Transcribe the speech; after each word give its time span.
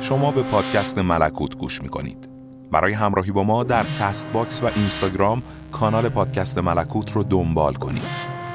شما 0.00 0.30
به 0.30 0.42
پادکست 0.42 0.98
ملکوت 0.98 1.56
گوش 1.56 1.82
می‌کنید. 1.82 2.28
برای 2.72 2.92
همراهی 2.92 3.30
با 3.30 3.42
ما 3.42 3.64
در 3.64 3.84
Castbox 4.00 4.62
و 4.62 4.66
اینستاگرام 4.76 5.42
کانال 5.72 6.08
پادکست 6.08 6.58
ملکوت 6.58 7.12
رو 7.12 7.22
دنبال 7.22 7.74
کنید. 7.74 8.02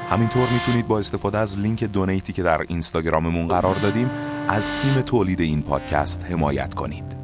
همینطور 0.08 0.48
می‌تونید 0.52 0.88
با 0.88 0.98
استفاده 0.98 1.38
از 1.38 1.58
لینک 1.58 1.84
donate 1.84 2.25
ی 2.25 2.32
که 2.32 2.42
در 2.42 2.62
اینستاگراممون 2.68 3.48
قرار 3.48 3.74
دادیم 3.74 4.10
از 4.48 4.70
تیم 4.70 5.02
تولید 5.02 5.40
این 5.40 5.62
پادکست 5.62 6.24
حمایت 6.24 6.74
کنید. 6.74 7.16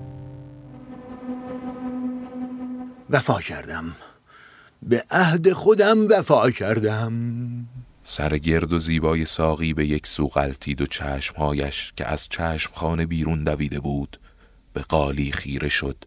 وفا 3.10 3.40
کردم. 3.40 3.84
به 4.82 5.04
عهد 5.10 5.52
خودم 5.52 6.06
وفا 6.10 6.50
کردم. 6.50 7.12
سر 8.02 8.38
گرد 8.38 8.72
و 8.72 8.78
زیبای 8.78 9.24
ساقی 9.24 9.74
به 9.74 9.86
یک 9.86 10.06
سو 10.06 10.28
غلطید 10.28 10.80
و 10.80 10.86
چشمهایش 10.86 11.92
که 11.96 12.06
از 12.06 12.28
چشمخانه 12.28 13.06
بیرون 13.06 13.44
دویده 13.44 13.80
بود 13.80 14.20
به 14.72 14.80
قالی 14.80 15.32
خیره 15.32 15.68
شد 15.68 16.04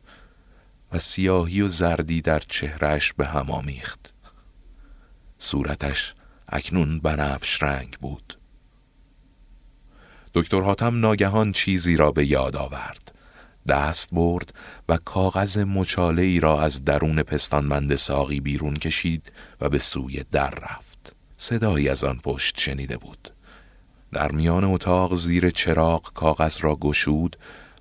و 0.92 1.00
سیاهی 1.00 1.62
و 1.62 1.68
زردی 1.68 2.22
در 2.22 2.40
چهرش 2.40 3.14
به 3.14 3.26
هم 3.26 3.52
آمیخت. 3.52 4.14
صورتش 5.38 6.16
اکنون 6.50 7.00
بنفش 7.00 7.64
رنگ 7.64 7.98
بود. 8.02 8.40
دکتر 10.34 10.62
حاتم 10.62 11.00
ناگهان 11.00 11.52
چیزی 11.52 11.96
را 11.96 12.12
به 12.12 12.26
یاد 12.26 12.56
آورد. 12.56 13.16
دست 13.68 14.10
برد 14.12 14.54
و 14.90 14.98
کاغذ 14.98 15.58
مچاله 15.58 16.22
ای 16.22 16.40
را 16.40 16.62
از 16.62 16.86
درون 16.86 17.24
پستانبند 17.24 17.96
ساقی 17.96 18.40
بیرون 18.40 18.74
کشید 18.74 19.32
و 19.62 19.70
به 19.70 19.80
سوی 19.80 20.24
در 20.32 20.50
رفت. 20.50 21.15
صدایی 21.46 21.90
از 21.90 22.04
آن 22.04 22.20
پشت 22.24 22.60
شنیده 22.60 22.98
بود 22.98 23.30
در 24.14 24.32
میان 24.32 24.64
اتاق 24.64 25.16
زیر 25.16 25.50
چراغ 25.50 26.14
کاغذ 26.14 26.58
را 26.62 26.76
گشود 26.76 27.36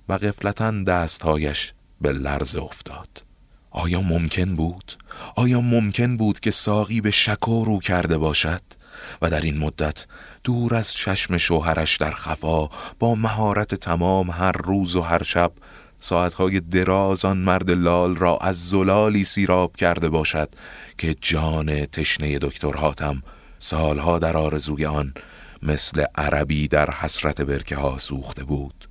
و 0.09 0.13
قفلتا 0.13 0.71
دستهایش 0.71 1.73
به 2.01 2.13
لرز 2.13 2.55
افتاد 2.55 3.23
آیا 3.71 4.01
ممکن 4.01 4.55
بود؟ 4.55 4.97
آیا 5.35 5.61
ممکن 5.61 6.17
بود 6.17 6.39
که 6.39 6.51
ساقی 6.51 7.01
به 7.01 7.11
شکو 7.11 7.65
رو 7.65 7.79
کرده 7.79 8.17
باشد؟ 8.17 8.61
و 9.21 9.29
در 9.29 9.41
این 9.41 9.57
مدت 9.57 10.07
دور 10.43 10.75
از 10.75 10.93
چشم 10.93 11.37
شوهرش 11.37 11.97
در 11.97 12.11
خفا 12.11 12.69
با 12.99 13.15
مهارت 13.15 13.75
تمام 13.75 14.31
هر 14.31 14.51
روز 14.51 14.95
و 14.95 15.01
هر 15.01 15.23
شب 15.23 15.51
ساعتهای 15.99 16.59
دراز 16.59 17.25
آن 17.25 17.37
مرد 17.37 17.71
لال 17.71 18.15
را 18.15 18.37
از 18.37 18.69
زلالی 18.69 19.25
سیراب 19.25 19.75
کرده 19.75 20.09
باشد 20.09 20.49
که 20.97 21.15
جان 21.21 21.85
تشنه 21.85 22.39
دکتر 22.39 22.71
حاتم 22.71 23.23
سالها 23.59 24.19
در 24.19 24.37
آرزوی 24.37 24.85
آن 24.85 25.13
مثل 25.61 26.05
عربی 26.15 26.67
در 26.67 26.91
حسرت 26.91 27.41
برکه 27.41 27.75
ها 27.75 27.97
سوخته 27.97 28.43
بود. 28.43 28.89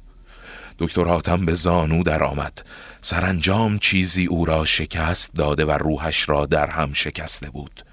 دکتر 0.78 1.04
حاتم 1.04 1.46
به 1.46 1.54
زانو 1.54 2.02
در 2.02 2.24
آمد. 2.24 2.66
سرانجام 3.00 3.78
چیزی 3.78 4.26
او 4.26 4.44
را 4.44 4.64
شکست 4.64 5.30
داده 5.34 5.64
و 5.64 5.70
روحش 5.70 6.28
را 6.28 6.46
در 6.46 6.66
هم 6.66 6.92
شکسته 6.92 7.50
بود. 7.50 7.84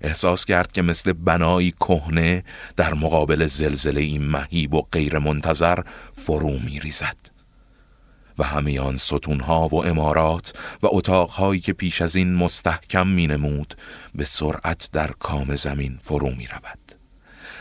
احساس 0.00 0.44
کرد 0.44 0.72
که 0.72 0.82
مثل 0.82 1.12
بنایی 1.12 1.70
کهنه 1.70 2.44
در 2.76 2.94
مقابل 2.94 3.46
زلزله 3.46 4.00
این 4.00 4.30
مهیب 4.30 4.74
و 4.74 4.82
غیر 4.92 5.18
منتظر 5.18 5.78
فرو 6.12 6.58
می 6.58 6.80
ریزد 6.80 7.16
و 8.38 8.44
همه 8.44 8.80
آن 8.80 8.96
ستونها 8.96 9.68
و 9.68 9.86
امارات 9.86 10.52
و 10.82 10.86
اتاقهایی 10.90 11.60
که 11.60 11.72
پیش 11.72 12.02
از 12.02 12.16
این 12.16 12.34
مستحکم 12.34 13.06
می 13.06 13.26
نمود 13.26 13.74
به 14.14 14.24
سرعت 14.24 14.88
در 14.92 15.10
کام 15.18 15.56
زمین 15.56 15.98
فرو 16.02 16.30
می 16.30 16.46
رود. 16.46 16.78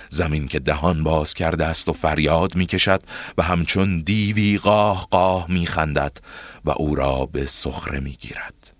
زمین 0.09 0.47
که 0.47 0.59
دهان 0.59 1.03
باز 1.03 1.33
کرده 1.33 1.65
است 1.65 1.89
و 1.89 1.93
فریاد 1.93 2.55
می 2.55 2.65
کشد 2.65 3.03
و 3.37 3.43
همچون 3.43 3.99
دیوی 3.99 4.57
قاه 4.57 5.07
قاه 5.11 5.45
می 5.49 5.65
خندد 5.65 6.17
و 6.65 6.71
او 6.77 6.95
را 6.95 7.25
به 7.25 7.47
سخره 7.47 7.99
می 7.99 8.11
گیرد. 8.11 8.73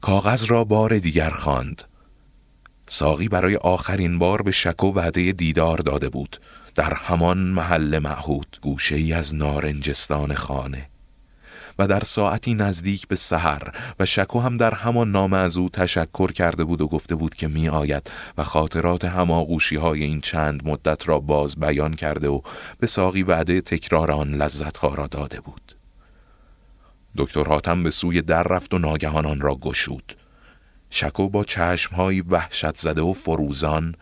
کاغذ 0.00 0.44
را 0.44 0.64
بار 0.64 0.98
دیگر 0.98 1.30
خواند. 1.30 1.82
ساقی 2.86 3.28
برای 3.28 3.56
آخرین 3.56 4.18
بار 4.18 4.42
به 4.42 4.50
شک 4.50 4.84
و 4.84 4.92
وعده 4.92 5.32
دیدار 5.32 5.78
داده 5.78 6.08
بود 6.08 6.40
در 6.76 6.94
همان 6.94 7.38
محل 7.38 7.98
معهود 7.98 8.58
گوشه 8.62 8.96
ای 8.96 9.12
از 9.12 9.34
نارنجستان 9.34 10.34
خانه 10.34 10.88
و 11.78 11.86
در 11.86 12.00
ساعتی 12.00 12.54
نزدیک 12.54 13.08
به 13.08 13.16
سحر 13.16 13.72
و 14.00 14.06
شکو 14.06 14.40
هم 14.40 14.56
در 14.56 14.74
همان 14.74 15.10
نامه 15.10 15.36
از 15.36 15.56
او 15.56 15.68
تشکر 15.68 16.32
کرده 16.32 16.64
بود 16.64 16.80
و 16.80 16.88
گفته 16.88 17.14
بود 17.14 17.34
که 17.34 17.48
می 17.48 17.68
آید 17.68 18.10
و 18.38 18.44
خاطرات 18.44 19.04
هماغوشی 19.04 19.76
های 19.76 20.04
این 20.04 20.20
چند 20.20 20.68
مدت 20.68 21.08
را 21.08 21.20
باز 21.20 21.56
بیان 21.56 21.94
کرده 21.94 22.28
و 22.28 22.40
به 22.78 22.86
ساقی 22.86 23.22
وعده 23.22 23.60
تکرار 23.60 24.12
آن 24.12 24.34
لذت 24.34 24.84
را 24.84 25.06
داده 25.06 25.40
بود. 25.40 25.76
دکتر 27.16 27.44
حاتم 27.44 27.82
به 27.82 27.90
سوی 27.90 28.22
در 28.22 28.42
رفت 28.42 28.74
و 28.74 28.78
ناگهان 28.78 29.26
آن 29.26 29.40
را 29.40 29.54
گشود. 29.54 30.16
شکو 30.90 31.28
با 31.28 31.44
چشمهایی 31.44 32.20
وحشت 32.20 32.76
زده 32.76 33.02
و 33.02 33.12
فروزان 33.12 33.94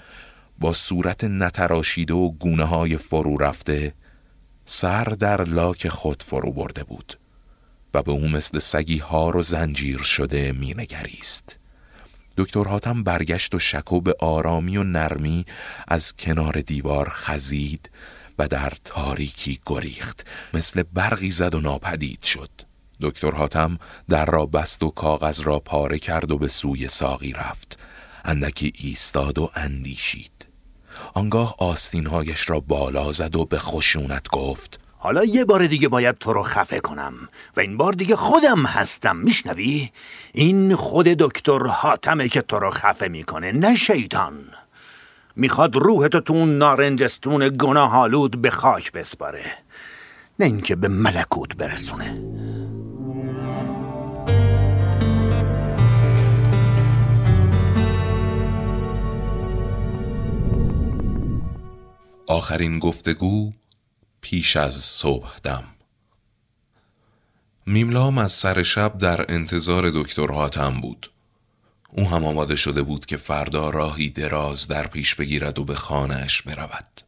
با 0.59 0.73
صورت 0.75 1.25
نتراشیده 1.25 2.15
و 2.15 2.31
گونه 2.31 2.65
های 2.65 2.97
فرو 2.97 3.39
رفته 3.39 3.95
سر 4.65 5.05
در 5.05 5.45
لاک 5.45 5.89
خود 5.89 6.23
فرو 6.23 6.53
برده 6.53 6.85
بود 6.85 7.19
و 7.95 8.03
به 8.03 8.13
او 8.13 8.29
مثل 8.29 8.59
سگی 8.59 8.99
هار 8.99 9.37
و 9.37 9.43
زنجیر 9.43 10.03
شده 10.03 10.53
مینگریست. 10.53 11.59
دکتر 12.37 12.65
حاتم 12.65 13.03
برگشت 13.03 13.55
و 13.55 13.59
شکو 13.59 14.01
به 14.01 14.15
آرامی 14.19 14.77
و 14.77 14.83
نرمی 14.83 15.45
از 15.89 16.17
کنار 16.17 16.61
دیوار 16.61 17.09
خزید 17.11 17.91
و 18.39 18.49
در 18.49 18.73
تاریکی 18.85 19.61
گریخت. 19.67 20.27
مثل 20.55 20.83
برقی 20.83 21.31
زد 21.31 21.55
و 21.55 21.61
ناپدید 21.61 22.23
شد. 22.23 22.51
دکتر 23.01 23.31
حاتم 23.31 23.79
در 24.09 24.25
را 24.25 24.47
بست 24.47 24.83
و 24.83 24.89
کاغذ 24.91 25.41
را 25.41 25.59
پاره 25.59 25.99
کرد 25.99 26.31
و 26.31 26.39
به 26.39 26.49
سوی 26.49 26.89
ساقی 26.89 27.33
رفت. 27.33 27.79
اندکی 28.25 28.73
ایستاد 28.77 29.39
و 29.39 29.51
اندیشید. 29.55 30.34
آنگاه 31.15 31.55
آستینهایش 31.59 32.51
را 32.51 32.61
بالا 32.61 33.13
زد 33.13 33.37
و 33.37 33.45
به 33.45 33.59
خشونت 33.59 34.29
گفت 34.29 34.81
حالا 35.05 35.25
یه 35.25 35.45
بار 35.45 35.67
دیگه 35.67 35.89
باید 35.89 36.19
تو 36.19 36.33
رو 36.33 36.43
خفه 36.43 36.81
کنم 36.81 37.15
و 37.57 37.61
این 37.61 37.77
بار 37.77 37.93
دیگه 37.93 38.17
خودم 38.17 38.67
هستم 38.67 39.17
میشنوی؟ 39.17 39.91
این 40.33 40.77
خود 40.77 41.07
دکتر 41.07 41.67
حاتمه 41.67 42.29
که 42.29 42.43
تو 42.43 42.59
رو 42.59 42.71
خفه 42.71 43.09
می‌کنه 43.09 43.53
نه 43.53 43.77
شیطان 43.77 44.35
می‌خواد 45.37 45.77
روحتو 45.77 46.21
تو 46.21 46.33
اون 46.35 46.59
نارنجستون 46.59 47.49
گناه 47.49 47.97
آلود 47.97 48.43
به 48.43 48.51
خاک 48.51 48.93
بسپاره 48.93 49.45
نه 50.39 50.47
اینکه 50.47 50.77
به 50.77 50.89
ملکوت 50.89 51.57
برسونه 51.57 52.19
آخرین 62.27 62.79
گفتگو 62.79 63.53
پیش 64.21 64.57
از 64.57 64.75
صبح 64.75 65.37
دم. 65.43 65.65
میملام 67.67 68.19
از 68.19 68.33
سر 68.33 68.63
شب 68.63 68.99
در 68.99 69.33
انتظار 69.33 69.91
دکتر 69.91 70.27
حاتم 70.27 70.81
بود. 70.81 71.11
او 71.93 72.09
هم 72.09 72.25
آماده 72.25 72.57
شده 72.57 72.83
بود 72.83 73.07
که 73.07 73.17
فردا 73.17 73.71
راهی 73.71 74.11
دراز 74.11 74.69
در 74.69 74.87
پیش 74.87 75.15
بگیرد 75.15 75.59
و 75.59 75.65
به 75.65 75.75
خانهش 75.75 76.43
برود. 76.43 77.01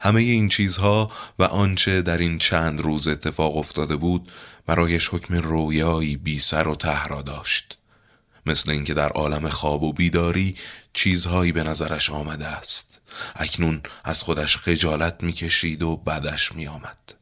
همه 0.00 0.20
این 0.20 0.48
چیزها 0.48 1.10
و 1.38 1.44
آنچه 1.44 2.02
در 2.02 2.18
این 2.18 2.38
چند 2.38 2.80
روز 2.80 3.08
اتفاق 3.08 3.56
افتاده 3.56 3.96
بود 3.96 4.32
برایش 4.66 5.08
حکم 5.08 5.34
رویایی 5.34 6.16
بی 6.16 6.38
سر 6.38 6.68
و 6.68 6.74
ته 6.74 7.06
را 7.06 7.22
داشت. 7.22 7.78
مثل 8.46 8.70
اینکه 8.70 8.94
در 8.94 9.08
عالم 9.08 9.48
خواب 9.48 9.82
و 9.82 9.92
بیداری 9.92 10.56
چیزهایی 10.92 11.52
به 11.52 11.62
نظرش 11.62 12.10
آمده 12.10 12.46
است. 12.46 13.00
اکنون 13.36 13.80
از 14.04 14.22
خودش 14.22 14.56
خجالت 14.56 15.22
می‌کشید 15.22 15.82
و 15.82 15.96
بدش 15.96 16.52
میآمد. 16.52 17.14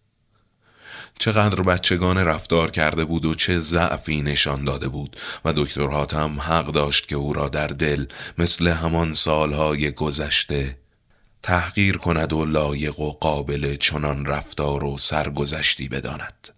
چقدر 1.18 1.62
بچگان 1.62 2.18
رفتار 2.18 2.70
کرده 2.70 3.04
بود 3.04 3.24
و 3.24 3.34
چه 3.34 3.58
ضعفی 3.58 4.22
نشان 4.22 4.64
داده 4.64 4.88
بود 4.88 5.16
و 5.44 5.52
دکتر 5.52 5.86
حاتم 5.86 6.40
حق 6.40 6.66
داشت 6.66 7.08
که 7.08 7.16
او 7.16 7.32
را 7.32 7.48
در 7.48 7.66
دل 7.66 8.06
مثل 8.38 8.68
همان 8.68 9.12
سالهای 9.12 9.90
گذشته 9.90 10.78
تحقیر 11.42 11.96
کند 11.96 12.32
و 12.32 12.44
لایق 12.44 13.00
و 13.00 13.12
قابل 13.12 13.76
چنان 13.76 14.26
رفتار 14.26 14.84
و 14.84 14.98
سرگذشتی 14.98 15.88
بداند. 15.88 16.48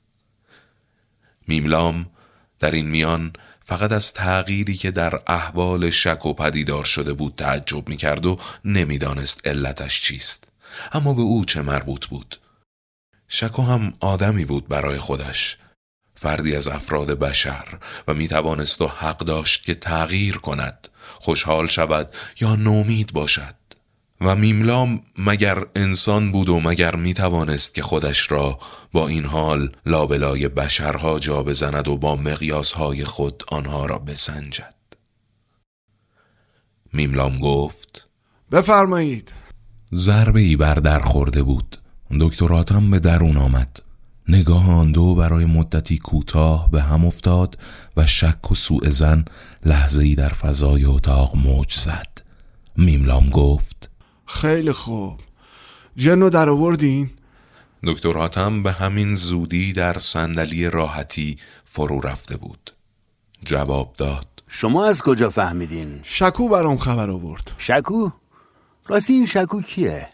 میملام 1.49 2.07
در 2.59 2.71
این 2.71 2.89
میان 2.89 3.33
فقط 3.67 3.93
از 3.93 4.13
تغییری 4.13 4.75
که 4.75 4.91
در 4.91 5.21
احوال 5.27 5.91
شک 5.91 6.27
و 6.27 6.33
پدیدار 6.33 6.85
شده 6.85 7.13
بود 7.13 7.35
تعجب 7.37 7.89
می 7.89 7.97
کرد 7.97 8.27
و 8.27 8.39
نمی‌دانست 8.65 9.47
علتش 9.47 10.03
چیست. 10.03 10.45
اما 10.93 11.15
به 11.15 11.23
او 11.23 11.45
چه 11.45 11.63
مربوط 11.63 12.07
بود؟ 12.07 12.37
شکو 13.29 13.63
هم 13.63 13.93
آدمی 14.01 14.45
بود 14.45 14.69
برای 14.69 14.99
خودش. 14.99 15.57
فردی 16.15 16.57
از 16.57 16.69
افراد 16.69 17.19
بشر 17.19 17.65
و 18.09 18.15
می 18.15 18.29
توانست 18.29 18.81
و 18.81 18.87
حق 18.87 19.19
داشت 19.19 19.65
که 19.65 19.75
تغییر 19.75 20.37
کند 20.37 20.89
خوشحال 21.21 21.67
شود 21.67 22.15
یا 22.41 22.57
نومید 22.57 23.13
باشد. 23.13 23.55
و 24.25 24.37
میملام 24.37 25.01
مگر 25.19 25.67
انسان 25.77 26.33
بود 26.33 26.49
و 26.49 26.61
مگر 26.61 26.97
می 26.97 27.15
توانست 27.15 27.75
که 27.75 27.83
خودش 27.83 28.31
را 28.33 28.59
با 28.93 29.09
این 29.09 29.25
حال 29.25 29.71
لابلای 29.87 30.49
بشرها 30.49 31.19
جا 31.19 31.43
بزند 31.43 31.89
و 31.89 31.97
با 31.97 32.17
مقیاسهای 32.17 33.05
خود 33.05 33.43
آنها 33.49 33.87
را 33.87 33.99
بسنجد؟ 33.99 34.75
میملام 36.93 37.39
گفت 37.39 38.09
بفرمایید. 38.53 39.33
ضربه 39.95 40.41
ای 40.41 40.57
بر 40.57 40.75
در 40.75 41.01
خورده 41.01 41.43
بود. 41.43 41.77
دکتراتم 42.21 42.91
به 42.91 42.99
درون 42.99 43.37
آمد. 43.37 43.83
نگاه 44.29 44.71
آن 44.71 44.93
دو 44.93 45.15
برای 45.15 45.45
مدتی 45.45 45.99
کوتاه 45.99 46.71
به 46.71 46.83
هم 46.83 47.05
افتاد 47.05 47.59
و 47.97 48.07
شک 48.07 48.53
و 48.53 48.55
سوء 48.55 48.91
زن 48.91 49.25
لحظه 49.67 50.03
ای 50.03 50.15
در 50.15 50.29
فضای 50.29 50.85
اتاق 50.85 51.37
موج 51.37 51.75
زد. 51.75 52.23
میملام 52.77 53.31
گفت 53.31 53.94
خیلی 54.27 54.73
خوب. 54.73 55.21
جنو 55.97 56.31
در 56.31 56.49
آوردین؟ 56.49 57.11
دکتر 57.83 58.13
حاتم 58.13 58.63
به 58.63 58.73
همین 58.73 59.15
زودی 59.15 59.73
در 59.73 59.99
صندلی 59.99 60.71
راحتی 60.71 61.37
فرو 61.65 62.01
رفته 62.01 62.37
بود. 62.37 62.71
جواب 63.45 63.95
داد. 63.97 64.27
شما 64.49 64.87
از 64.87 65.03
کجا 65.03 65.31
فهمیدین؟ 65.31 66.01
شکو 66.03 66.49
برام 66.49 66.79
خبر 66.79 67.11
آورد. 67.11 67.51
شکو؟ 67.59 68.11
راستی 68.89 69.13
این 69.13 69.27
شکو 69.27 69.63
کیه؟ 69.63 70.09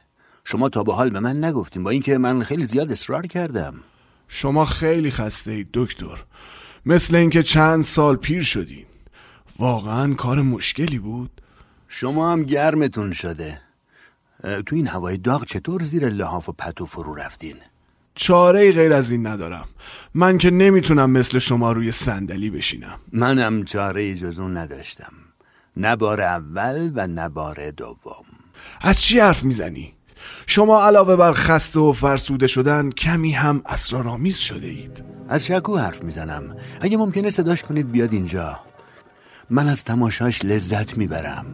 شما 0.45 0.69
تا 0.69 0.83
به 0.83 0.95
حال 0.95 1.11
به 1.11 1.21
من 1.21 1.45
نگفتیم 1.45 1.85
با 1.85 1.91
اینکه 1.91 2.19
من 2.19 2.43
خیلی 2.43 2.65
زیاد 2.65 2.93
اصرار 2.93 3.27
کردم. 3.27 3.75
شما 4.29 4.65
خیلی 4.65 5.11
خسته 5.11 5.51
اید 5.51 5.69
دکتر. 5.75 6.25
مثل 6.87 7.15
اینکه 7.17 7.43
چند 7.43 7.85
سال 7.85 8.17
پیر 8.17 8.43
شدین. 8.43 8.87
واقعا 9.59 10.15
کار 10.15 10.43
مشکلی 10.43 10.99
بود. 10.99 11.41
شما 11.89 12.33
هم 12.33 12.43
گرمتون 12.43 13.13
شده. 13.13 13.61
تو 14.67 14.77
این 14.77 14.87
هوای 14.87 15.17
داغ 15.17 15.45
چطور 15.45 15.83
زیر 15.83 16.09
لحاف 16.09 16.49
و 16.49 16.53
پتو 16.53 16.87
فرو 16.87 17.15
رفتین؟ 17.15 17.57
چاره 18.15 18.73
غیر 18.73 18.93
از 18.93 19.11
این 19.11 19.27
ندارم. 19.27 19.65
من 20.15 20.39
که 20.39 20.51
نمی‌تونم 20.51 21.11
مثل 21.11 21.39
شما 21.39 21.73
روی 21.73 21.93
صندلی 21.93 22.51
بشینم. 22.51 22.99
منم 23.13 23.65
چاره 23.65 24.15
جز 24.15 24.39
اون 24.39 24.57
نداشتم. 24.57 25.13
نه 25.77 25.97
بار 25.97 26.21
اول 26.21 26.93
و 26.95 27.07
نه 27.07 27.29
بار 27.29 27.71
دوم. 27.71 28.25
از 28.81 29.01
چی 29.01 29.19
حرف 29.21 29.43
می‌زنی؟ 29.43 29.95
شما 30.47 30.87
علاوه 30.87 31.17
بر 31.17 31.33
خسته 31.33 31.81
و 31.81 31.93
فرسوده 31.93 32.47
شدن 32.47 32.91
کمی 32.91 33.33
هم 33.33 33.63
اسرارآمیز 33.67 34.37
شده 34.37 34.67
اید 34.67 35.05
از 35.29 35.47
شکو 35.47 35.77
حرف 35.77 36.03
می‌زنم. 36.03 36.57
اگه 36.81 36.97
ممکنه 36.97 37.31
صداش 37.31 37.63
کنید 37.63 37.93
بیاد 37.93 38.13
اینجا. 38.13 38.61
من 39.51 39.69
از 39.69 39.85
تماشاش 39.85 40.45
لذت 40.45 40.97
می‌برم. 40.97 41.47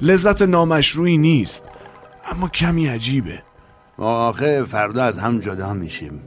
لذت 0.00 0.42
نامشروعی 0.42 1.18
نیست. 1.18 1.64
اما 2.32 2.48
کمی 2.48 2.86
عجیبه. 2.86 3.42
آخه 3.98 4.64
فردا 4.64 5.04
از 5.04 5.18
هم 5.18 5.38
جدا 5.38 5.74
میشیم. 5.74 6.22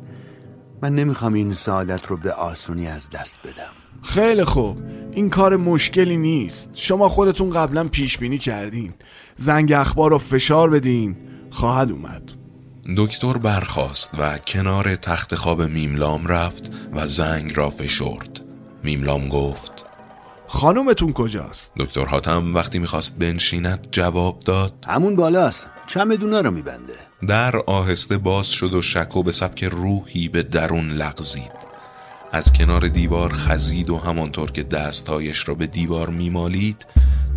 من 0.82 0.96
نمی‌خوام 0.96 1.34
این 1.34 1.54
سعادت 1.54 2.08
رو 2.08 2.18
به 2.18 2.32
آسونی 2.32 2.88
از 2.88 3.10
دست 3.10 3.36
بدم. 3.44 4.04
خیلی 4.04 4.44
خوب. 4.44 4.82
این 5.12 5.30
کار 5.30 5.58
مشکلی 5.58 6.18
نیست. 6.18 6.70
شما 6.74 7.10
خودتون 7.10 7.50
قبلا 7.50 7.88
پیش 7.88 8.18
بینی 8.18 8.38
کردین. 8.38 8.94
زنگ 9.36 9.72
اخبار 9.72 10.12
رو 10.12 10.18
فشار 10.18 10.70
بدین. 10.70 11.18
خواهد 11.52 11.92
اومد. 11.92 12.32
دکتر 12.98 13.34
برخاست 13.34 14.10
و 14.20 14.38
کنار 14.38 14.96
تخت 14.96 15.36
خواب 15.36 15.62
میملام 15.62 16.28
رفت 16.28 16.72
و 16.94 17.08
زنگ 17.08 17.58
را 17.58 17.70
فشرد. 17.70 18.42
میملام 18.84 19.30
گفت 19.30 19.86
خانومتون 20.48 21.14
کجاست؟ 21.14 21.72
دکتر 21.78 22.06
حاتم 22.06 22.56
وقتی 22.56 22.80
می‌خواست 22.80 23.18
بنشیند 23.20 23.88
جواب 23.92 24.40
داد. 24.40 24.74
همون 24.88 25.16
بالاست. 25.16 25.68
چمدونا 25.88 26.42
رو 26.42 26.52
میبنده. 26.52 26.94
در 27.28 27.58
آهسته 27.58 28.18
باز 28.18 28.48
شد 28.48 28.74
و 28.74 28.82
شکو 28.82 29.24
به 29.24 29.32
سبک 29.32 29.64
روحی 29.64 30.28
به 30.28 30.44
درون 30.44 30.92
لغزید. 30.92 31.52
از 32.32 32.54
کنار 32.54 32.88
دیوار 32.88 33.34
خزید 33.34 33.90
و 33.90 33.98
همانطور 33.98 34.52
که 34.52 34.64
دستایش 34.64 35.48
را 35.48 35.56
به 35.56 35.68
دیوار 35.68 36.10
میمالید 36.10 36.86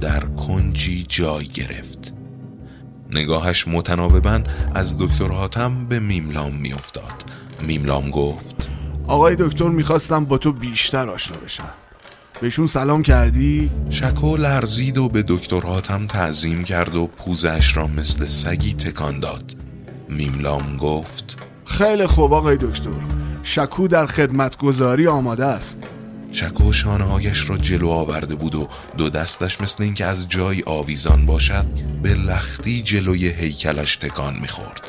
در 0.00 0.20
کنجی 0.20 1.04
جای 1.08 1.44
گرفت. 1.44 2.14
نگاهش 3.10 3.68
متناوبا 3.68 4.40
از 4.74 4.98
دکتر 4.98 5.28
حاتم 5.28 5.86
به 5.88 6.00
میملام 6.00 6.54
میافتاد. 6.56 7.24
میملام 7.60 8.10
گفت 8.10 8.68
آقای 9.06 9.36
دکتر 9.38 9.68
می‌خواستم 9.68 10.24
با 10.24 10.38
تو 10.38 10.52
بیشتر 10.52 11.08
آشنا 11.08 11.36
بشم. 11.36 11.70
بهشون 12.40 12.66
سلام 12.66 13.02
کردی؟ 13.02 13.70
شکو 13.90 14.36
لرزید 14.36 14.98
و 14.98 15.08
به 15.08 15.24
دکتر 15.28 15.60
حاتم 15.60 16.06
تعظیم 16.06 16.64
کرد 16.64 16.94
و 16.94 17.06
پوزش 17.06 17.76
را 17.76 17.86
مثل 17.86 18.24
سگی 18.24 18.72
تکان 18.72 19.20
داد. 19.20 19.56
میملام 20.08 20.76
گفت 20.76 21.38
خیلی 21.64 22.06
خوب 22.06 22.32
آقای 22.32 22.56
دکتر. 22.56 22.90
شکو 23.42 23.88
در 23.88 24.06
خدمتگذاری 24.06 25.06
آماده 25.06 25.44
است. 25.44 25.80
شکو 26.32 26.72
شانههایش 26.72 27.50
را 27.50 27.56
جلو 27.56 27.88
آورده 27.88 28.34
بود 28.34 28.54
و 28.54 28.68
دو 28.96 29.10
دستش 29.10 29.60
مثل 29.60 29.82
اینکه 29.82 30.04
از 30.04 30.28
جای 30.28 30.62
آویزان 30.66 31.26
باشد 31.26 31.66
به 32.02 32.14
لختی 32.14 32.82
جلوی 32.82 33.28
هیکلش 33.28 33.96
تکان 33.96 34.36
می‌خورد. 34.40 34.82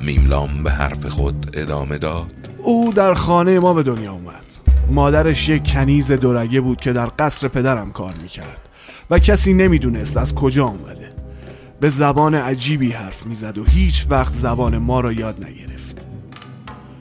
میملام 0.00 0.62
به 0.62 0.70
حرف 0.70 1.06
خود 1.06 1.50
ادامه 1.52 1.98
داد. 1.98 2.32
او 2.62 2.92
در 2.92 3.14
خانه 3.14 3.58
ما 3.58 3.74
به 3.74 3.82
دنیا 3.82 4.12
اومد. 4.12 4.47
مادرش 4.90 5.48
یک 5.48 5.72
کنیز 5.72 6.12
دورگه 6.12 6.60
بود 6.60 6.80
که 6.80 6.92
در 6.92 7.10
قصر 7.18 7.48
پدرم 7.48 7.92
کار 7.92 8.14
می‌کرد 8.22 8.68
و 9.10 9.18
کسی 9.18 9.52
نمی‌دونست 9.52 10.16
از 10.16 10.34
کجا 10.34 10.66
آمده 10.66 11.12
به 11.80 11.88
زبان 11.88 12.34
عجیبی 12.34 12.90
حرف 12.90 13.26
می‌زد 13.26 13.58
و 13.58 13.64
هیچ 13.64 14.06
وقت 14.10 14.32
زبان 14.32 14.78
ما 14.78 15.00
را 15.00 15.12
یاد 15.12 15.44
نگرفت. 15.44 15.98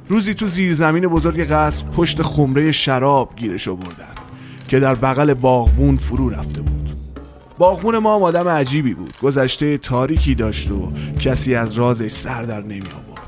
روزی 0.09 0.33
تو 0.33 0.47
زیرزمین 0.47 1.07
بزرگ 1.07 1.43
قصر 1.43 1.85
پشت 1.85 2.21
خمره 2.21 2.71
شراب 2.71 3.35
گیرش 3.35 3.67
آوردن 3.67 4.15
که 4.67 4.79
در 4.79 4.95
بغل 4.95 5.33
باغبون 5.33 5.97
فرو 5.97 6.29
رفته 6.29 6.61
بود. 6.61 6.97
باغبون 7.57 7.97
ما 7.97 8.13
آدم 8.13 8.47
عجیبی 8.47 8.93
بود. 8.93 9.13
گذشته 9.21 9.77
تاریکی 9.77 10.35
داشت 10.35 10.71
و 10.71 10.91
کسی 11.19 11.55
از 11.55 11.73
رازش 11.73 12.11
سر 12.11 12.41
در 12.41 12.61
نمی 12.61 12.77
آورد 12.77 13.27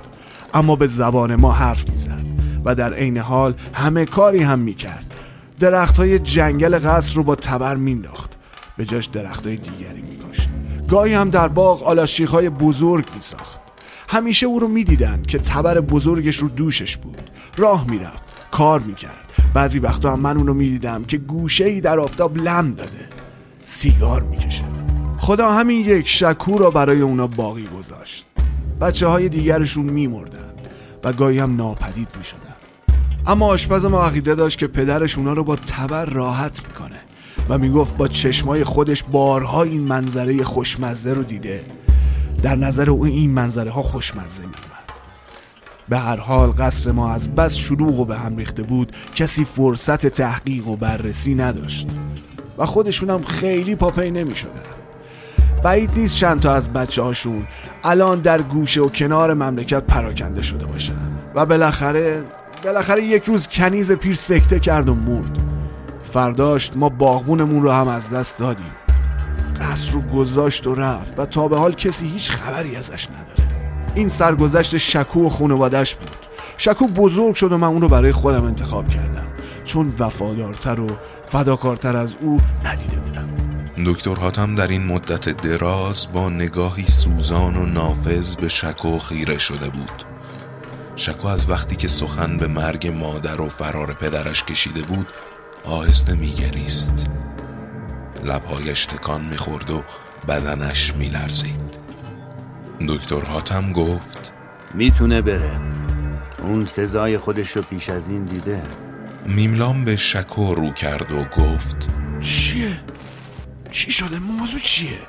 اما 0.53 0.75
به 0.75 0.87
زبان 0.87 1.35
ما 1.35 1.51
حرف 1.51 1.89
می‌زد. 1.89 2.38
و 2.65 2.75
در 2.75 2.93
عین 2.93 3.17
حال 3.17 3.53
همه 3.73 4.05
کاری 4.05 4.43
هم 4.43 4.59
می‌کرد. 4.59 5.13
درخت 5.59 5.97
های 5.97 6.19
جنگل 6.19 6.79
قصر 6.79 7.15
رو 7.15 7.23
با 7.23 7.35
تبر 7.35 7.75
مینداخت. 7.75 8.31
به 8.77 8.85
جاش 8.85 9.05
درخت 9.05 9.47
های 9.47 9.55
دیگری 9.55 10.01
میکاشت 10.01 10.49
گاهی 10.89 11.13
هم 11.13 11.29
در 11.29 11.47
باغ 11.47 11.83
آلاشیخ 11.83 12.29
های 12.29 12.49
بزرگ 12.49 13.05
میساخت. 13.15 13.59
همیشه 14.09 14.45
او 14.45 14.59
رو 14.59 14.67
می‌دیدن 14.67 15.23
که 15.27 15.39
تبر 15.39 15.79
بزرگش 15.79 16.37
رو 16.37 16.49
دوشش 16.49 16.97
بود. 16.97 17.29
راه 17.57 17.85
می‌رفت 17.89 18.23
کار 18.51 18.79
می‌کرد. 18.79 19.33
بعضی 19.53 19.79
وقتا 19.79 20.11
هم 20.11 20.19
من 20.19 20.37
اونو 20.37 20.53
می‌دیدم 20.53 21.03
که 21.03 21.17
گوشه 21.17 21.65
ای 21.65 21.81
در 21.81 21.99
آفتاب 21.99 22.37
لم 22.37 22.71
داده. 22.71 23.09
سیگار 23.65 24.21
می‌کشه. 24.21 24.65
خدا 25.17 25.51
همین 25.51 25.79
یک 25.79 26.07
شکو 26.07 26.57
را 26.57 26.71
برای 26.71 27.01
اونا 27.01 27.27
باقی 27.27 27.67
گذاشت. 27.67 28.25
بچه 28.81 29.07
های 29.07 29.29
دیگرشون 29.29 29.85
میمردن 29.85 30.53
و 31.03 31.13
گاهی 31.13 31.39
هم 31.39 31.55
ناپدید 31.55 32.07
می‌شدن 32.17 32.48
اما 33.27 33.45
آشپز 33.45 33.85
ما 33.85 34.05
عقیده 34.05 34.35
داشت 34.35 34.59
که 34.59 34.67
پدرش 34.67 35.17
اونا 35.17 35.33
رو 35.33 35.43
با 35.43 35.55
تبر 35.55 36.05
راحت 36.05 36.61
می‌کنه 36.67 36.99
و 37.49 37.57
می‌گفت 37.57 37.97
با 37.97 38.07
چشمای 38.07 38.63
خودش 38.63 39.03
بارها 39.03 39.63
این 39.63 39.81
منظره 39.81 40.43
خوشمزه 40.43 41.13
رو 41.13 41.23
دیده. 41.23 41.63
در 42.43 42.55
نظر 42.55 42.89
او 42.89 43.05
این 43.05 43.31
منظره 43.31 43.71
ها 43.71 43.81
خوشمزه 43.81 44.41
میومد 44.41 44.89
به 45.89 45.97
هر 45.99 46.17
حال 46.17 46.51
قصر 46.51 46.91
ما 46.91 47.13
از 47.13 47.35
بس 47.35 47.55
شلوغ 47.55 47.99
و 47.99 48.05
به 48.05 48.17
هم 48.17 48.37
ریخته 48.37 48.63
بود 48.63 48.95
کسی 49.15 49.45
فرصت 49.45 50.07
تحقیق 50.07 50.67
و 50.67 50.75
بررسی 50.75 51.35
نداشت. 51.35 51.87
و 52.57 52.65
خودشون 52.65 53.09
هم 53.09 53.23
خیلی 53.23 53.75
پاپی 53.75 54.11
نمی 54.11 54.35
شدن 54.35 54.61
بعید 55.63 55.91
نیست 55.95 56.15
چند 56.17 56.39
تا 56.39 56.53
از 56.53 56.69
بچه 56.69 57.01
هاشون 57.01 57.47
الان 57.83 58.19
در 58.19 58.41
گوشه 58.41 58.81
و 58.81 58.89
کنار 58.89 59.33
مملکت 59.33 59.83
پراکنده 59.83 60.41
شده 60.41 60.65
باشن. 60.65 61.11
و 61.35 61.45
بالاخره 61.45 62.23
بالاخره 62.63 63.03
یک 63.03 63.25
روز 63.25 63.47
کنیز 63.47 63.91
پیر 63.91 64.15
سکته 64.15 64.59
کرد 64.59 64.89
و 64.89 64.95
مرد. 64.95 65.37
فرداشت 66.03 66.77
ما 66.77 66.89
باغبونمون 66.89 67.63
رو 67.63 67.71
هم 67.71 67.87
از 67.87 68.09
دست 68.09 68.39
دادیم. 68.39 68.71
قصر 69.61 69.91
رو 69.91 70.01
گذاشت 70.01 70.67
و 70.67 70.75
رفت 70.75 71.19
و 71.19 71.25
تا 71.25 71.47
به 71.47 71.57
حال 71.57 71.73
کسی 71.73 72.07
هیچ 72.07 72.31
خبری 72.31 72.75
ازش 72.75 73.07
نداره. 73.09 73.49
این 73.95 74.09
سرگذشت 74.09 74.77
شکو 74.77 75.25
و 75.25 75.29
خانوادش 75.29 75.95
بود. 75.95 76.15
شکو 76.57 76.87
بزرگ 76.87 77.35
شد 77.35 77.51
و 77.51 77.57
من 77.57 77.67
اون 77.67 77.81
رو 77.81 77.87
برای 77.87 78.11
خودم 78.11 78.43
انتخاب 78.43 78.87
کردم. 78.87 79.27
چون 79.65 79.93
وفادارتر 79.99 80.79
و 80.79 80.87
فداکارتر 81.27 81.95
از 81.95 82.15
او 82.21 82.41
ندیده 82.65 82.95
بودم. 82.95 83.27
دکتر 83.85 84.15
حاتم 84.15 84.55
در 84.55 84.67
این 84.67 84.85
مدت 84.85 85.29
دراز 85.29 86.07
با 86.13 86.29
نگاهی 86.29 86.83
سوزان 86.83 87.57
و 87.57 87.65
نافذ 87.65 88.35
به 88.35 88.47
شکو 88.47 88.99
خیره 88.99 89.37
شده 89.37 89.69
بود. 89.69 90.18
شکو 90.99 91.27
از 91.27 91.49
وقتی 91.49 91.75
که 91.75 91.87
سخن 91.87 92.37
به 92.37 92.47
مرگ 92.47 92.87
مادر 92.87 93.41
و 93.41 93.49
فرار 93.49 93.93
پدرش 93.93 94.43
کشیده 94.43 94.81
بود 94.81 95.07
آهسته 95.63 96.15
میگریست 96.15 96.91
لبهایش 98.23 98.85
تکان 98.85 99.21
می‌خورد 99.21 99.69
و 99.69 99.83
بدنش 100.27 100.95
میلرزید 100.95 101.61
دکتر 102.87 103.21
حاتم 103.21 103.71
گفت 103.71 104.31
می‌تونه 104.73 105.21
بره 105.21 105.59
اون 106.39 106.65
سزای 106.65 107.17
خودش 107.17 107.49
رو 107.51 107.61
پیش 107.61 107.89
از 107.89 108.09
این 108.09 108.25
دیده 108.25 108.63
میملام 109.25 109.85
به 109.85 109.95
شکو 109.95 110.53
رو 110.53 110.73
کرد 110.73 111.11
و 111.11 111.23
گفت 111.23 111.87
چیه؟ 112.21 112.81
چی 113.71 113.91
شده؟ 113.91 114.19
موضوع 114.19 114.59
چیه؟ 114.59 114.99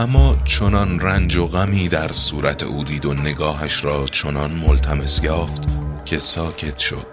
اما 0.00 0.36
چنان 0.44 1.00
رنج 1.00 1.36
و 1.36 1.46
غمی 1.46 1.88
در 1.88 2.12
صورت 2.12 2.62
او 2.62 2.84
دید 2.84 3.06
و 3.06 3.14
نگاهش 3.14 3.84
را 3.84 4.06
چنان 4.06 4.50
ملتمس 4.50 5.20
یافت 5.22 5.62
که 6.04 6.18
ساکت 6.18 6.78
شد. 6.78 7.06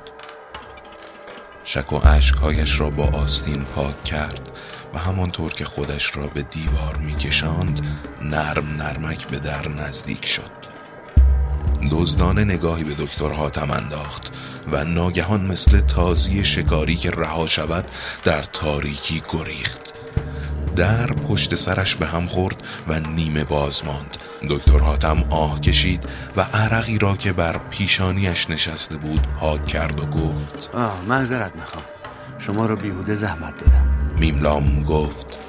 شک 1.64 1.94
و 1.94 1.98
عشقهایش 1.98 2.80
را 2.80 2.90
با 2.90 3.04
آستین 3.04 3.64
پاک 3.64 4.04
کرد 4.04 4.50
و 4.94 5.00
همانطور 5.00 5.54
که 5.54 5.66
خودش 5.66 6.18
را 6.18 6.28
به 6.28 6.42
دیوار 6.42 6.98
میکشاند 6.98 7.82
نرم 8.22 8.78
نرمک 8.78 9.28
به 9.28 9.40
در 9.40 9.68
نزدیک 9.68 10.26
شد. 10.26 10.52
دزدانه 11.92 12.44
نگاهی 12.44 12.84
به 12.84 12.94
دکتر 12.94 13.30
حاتم 13.30 13.72
انداخت 13.72 14.34
و 14.72 14.84
ناگهان 14.84 15.46
مثل 15.46 15.80
تازی 15.80 16.44
شکاری 16.44 16.96
که 16.96 17.12
رها 17.12 17.48
شود 17.48 17.86
در 18.24 18.42
تاریکی 18.42 19.22
گریخت. 19.34 19.95
در 20.76 21.08
پشت 21.08 21.56
سرش 21.56 21.96
به 21.96 22.06
هم 22.06 22.26
خورد 22.26 22.64
و 22.88 23.00
نیمه 23.00 23.44
باز 23.44 23.86
ماند. 23.86 24.18
دکتر 24.50 24.80
حاتم 24.80 25.24
آه 25.30 25.62
کشید 25.62 26.04
و 26.38 26.42
عرقی 26.42 26.98
را 26.98 27.16
که 27.16 27.34
بر 27.34 27.56
پیشانیش 27.70 28.50
نشسته 28.50 28.98
بود 28.98 29.28
پاک 29.40 29.66
کرد 29.66 30.00
و 30.04 30.06
گفت 30.06 30.70
آه 30.74 31.02
معذرت 31.08 31.56
می‌خوام. 31.56 31.84
شما 32.40 32.66
رو 32.66 32.76
بیهوده 32.76 33.16
زحمت 33.16 33.54
دادم. 33.58 33.86
میملام 34.20 34.84
گفت 34.84 35.40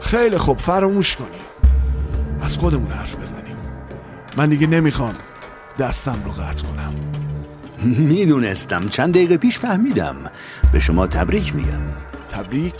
خیلی 0.00 0.38
خوب 0.38 0.58
فراموش 0.58 1.16
کنیم 1.16 1.40
از 2.42 2.56
خودمون 2.56 2.92
حرف 2.92 3.16
بزنیم. 3.16 3.56
من 4.36 4.48
دیگه 4.48 4.66
نمی‌خوام 4.66 5.14
دستم 5.78 6.22
رو 6.24 6.30
قطع 6.30 6.66
کنم. 6.66 6.94
می‌دونستم. 7.82 8.88
چند 8.88 9.14
دقیقه 9.14 9.36
پیش 9.36 9.58
فهمیدم. 9.58 10.16
به 10.72 10.80
شما 10.80 11.06
تبریک 11.06 11.54
میگم. 11.54 11.82
تبریک؟ 12.30 12.74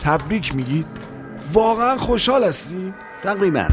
تبریک 0.00 0.54
میگید؟ 0.54 0.86
واقعا 1.52 1.96
خوشحال 1.96 2.44
هستی؟ 2.44 2.94
تقریبا. 3.24 3.68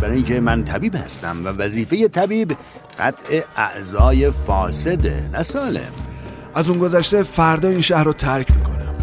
برای 0.00 0.14
اینکه 0.14 0.40
من 0.40 0.64
طبیب 0.64 0.94
هستم 0.94 1.44
و 1.44 1.48
وظیفه 1.48 2.08
طبیب 2.08 2.56
قطع 2.98 3.40
اعضای 3.56 4.30
فاسده 4.30 5.30
نه 5.32 5.42
سالم. 5.42 5.92
از 6.54 6.68
اون 6.68 6.78
گذشته 6.78 7.22
فردا 7.22 7.68
این 7.68 7.80
شهر 7.80 8.04
رو 8.04 8.12
ترک 8.12 8.56
می‌کنم. 8.56 8.94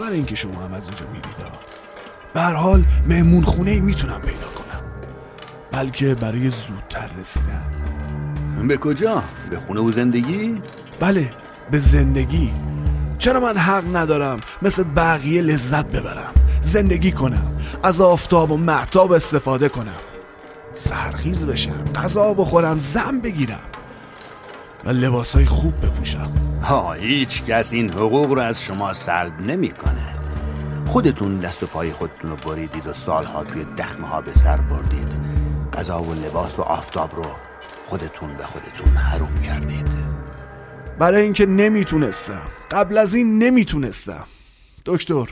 برای 0.00 0.14
اینکه 0.14 0.34
شما 0.34 0.64
هم 0.64 0.74
از 0.74 0.88
اینجا 0.88 1.06
میرید 1.06 1.24
به 2.34 2.40
هر 2.40 2.54
حال 2.54 2.84
مهمون 3.06 3.42
خونه 3.42 3.70
ای 3.70 3.80
می‌تونم 3.80 4.20
پیدا 4.20 4.46
کنم. 4.46 4.82
بلکه 5.72 6.14
برای 6.14 6.50
زودتر 6.50 7.10
رسیدن. 7.20 7.70
به 8.68 8.76
کجا؟ 8.76 9.22
به 9.50 9.58
خونه 9.58 9.80
و 9.80 9.92
زندگی؟ 9.92 10.62
بله 11.00 11.30
به 11.70 11.78
زندگی. 11.78 12.52
چرا 13.18 13.40
من 13.40 13.56
حق 13.56 13.96
ندارم 13.96 14.40
مثل 14.62 14.84
بقیه 14.96 15.42
لذت 15.42 15.86
ببرم؟ 15.86 16.32
زندگی 16.64 17.12
کنم. 17.12 17.56
از 17.82 18.00
آفتاب 18.00 18.50
و 18.50 18.56
محتاب 18.56 19.12
استفاده 19.12 19.68
کنم. 19.68 19.96
سرخیز 20.74 21.46
بشم 21.46 21.84
غذا 21.84 22.34
بخورم 22.34 22.78
زن 22.78 23.20
بگیرم. 23.20 23.68
و 24.84 24.90
لباس 24.90 25.34
های 25.34 25.44
خوب 25.44 25.86
بپوشم. 25.86 26.32
ها 26.62 26.92
هیچ 26.92 27.44
کس 27.44 27.72
این 27.72 27.90
حقوق 27.90 28.32
رو 28.32 28.40
از 28.40 28.62
شما 28.62 28.92
سلب 28.92 29.40
نمی‌کنه. 29.40 30.14
خودتون 30.86 31.38
دست 31.38 31.62
و 31.62 31.66
پای 31.66 31.92
خودتون 31.92 32.30
رو 32.30 32.36
بریدید 32.36 32.86
و 32.86 32.92
سالها 32.92 33.44
توی 33.44 33.64
دخمه 33.64 34.06
ها 34.06 34.20
به 34.20 34.32
سر 34.32 34.56
بردید. 34.56 35.08
غذا 35.74 36.02
و 36.02 36.14
لباس 36.14 36.58
و 36.58 36.62
آفتاب 36.62 37.16
رو 37.16 37.26
خودتون 37.86 38.36
به 38.36 38.44
خودتون 38.44 38.96
حروم 38.96 39.38
کردید. 39.38 39.88
برای 40.98 41.22
اینکه 41.22 41.46
نمی‌تونستم. 41.46 42.48
قبل 42.70 42.98
از 42.98 43.14
این 43.14 43.38
نمی‌تونستم. 43.38 44.24
دکتر 44.86 45.26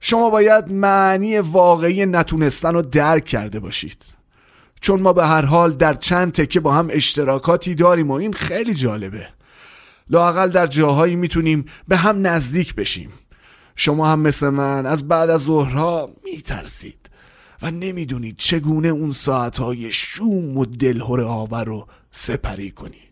شما 0.00 0.30
باید 0.30 0.72
معنی 0.72 1.38
واقعی 1.38 2.06
نتونستن 2.06 2.74
رو 2.74 2.82
درک 2.82 3.24
کرده 3.24 3.60
باشید. 3.60 4.04
چون 4.80 5.00
ما 5.00 5.12
به 5.12 5.26
هر 5.26 5.44
حال 5.44 5.72
در 5.72 5.94
چند 5.94 6.32
تکه 6.32 6.60
با 6.60 6.74
هم 6.74 6.88
اشتراکاتی 6.90 7.74
داریم 7.74 8.10
و 8.10 8.12
این 8.12 8.32
خیلی 8.32 8.74
جالبه. 8.74 9.28
لاقل 10.10 10.50
در 10.50 10.66
جاهایی 10.66 11.16
می‌تونیم 11.16 11.64
به 11.88 11.96
هم 11.96 12.26
نزدیک 12.26 12.74
بشیم. 12.74 13.10
شما 13.76 14.08
هم 14.08 14.20
مثل 14.20 14.48
من 14.48 14.86
از 14.86 15.08
بعد 15.08 15.30
از 15.30 15.40
ظهرها 15.40 16.10
میترسید 16.24 17.10
و 17.62 17.70
نمی‌دونید 17.70 18.36
چگونه 18.36 18.88
اون 18.88 19.12
ساعتهای 19.12 19.92
شوم 19.92 20.58
و 20.58 20.64
دلهور 20.64 21.20
آور 21.20 21.64
رو 21.64 21.86
سپری 22.10 22.70
کنید. 22.70 23.10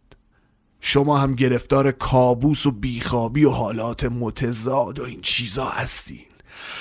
شما 0.81 1.19
هم 1.19 1.35
گرفتار 1.35 1.93
کابوس 1.93 2.67
و 2.67 2.71
بیخوابی 2.71 3.45
و 3.45 3.51
حالات 3.51 4.05
متضاد 4.05 4.99
و 4.99 5.05
این 5.05 5.21
چیزا 5.21 5.69
هستین 5.69 6.28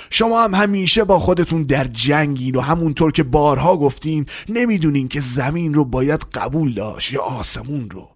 شما 0.09 0.43
هم 0.43 0.53
همیشه 0.53 1.03
با 1.03 1.19
خودتون 1.19 1.63
در 1.63 1.83
جنگین 1.83 2.55
و 2.55 2.61
همونطور 2.61 3.11
که 3.11 3.23
بارها 3.23 3.77
گفتین 3.77 4.25
نمی‌دونین 4.49 5.07
که 5.07 5.19
زمین 5.19 5.73
رو 5.73 5.85
باید 5.85 6.25
قبول 6.33 6.73
داشت 6.73 7.13
یا 7.13 7.21
آسمون 7.21 7.89
رو. 7.89 8.09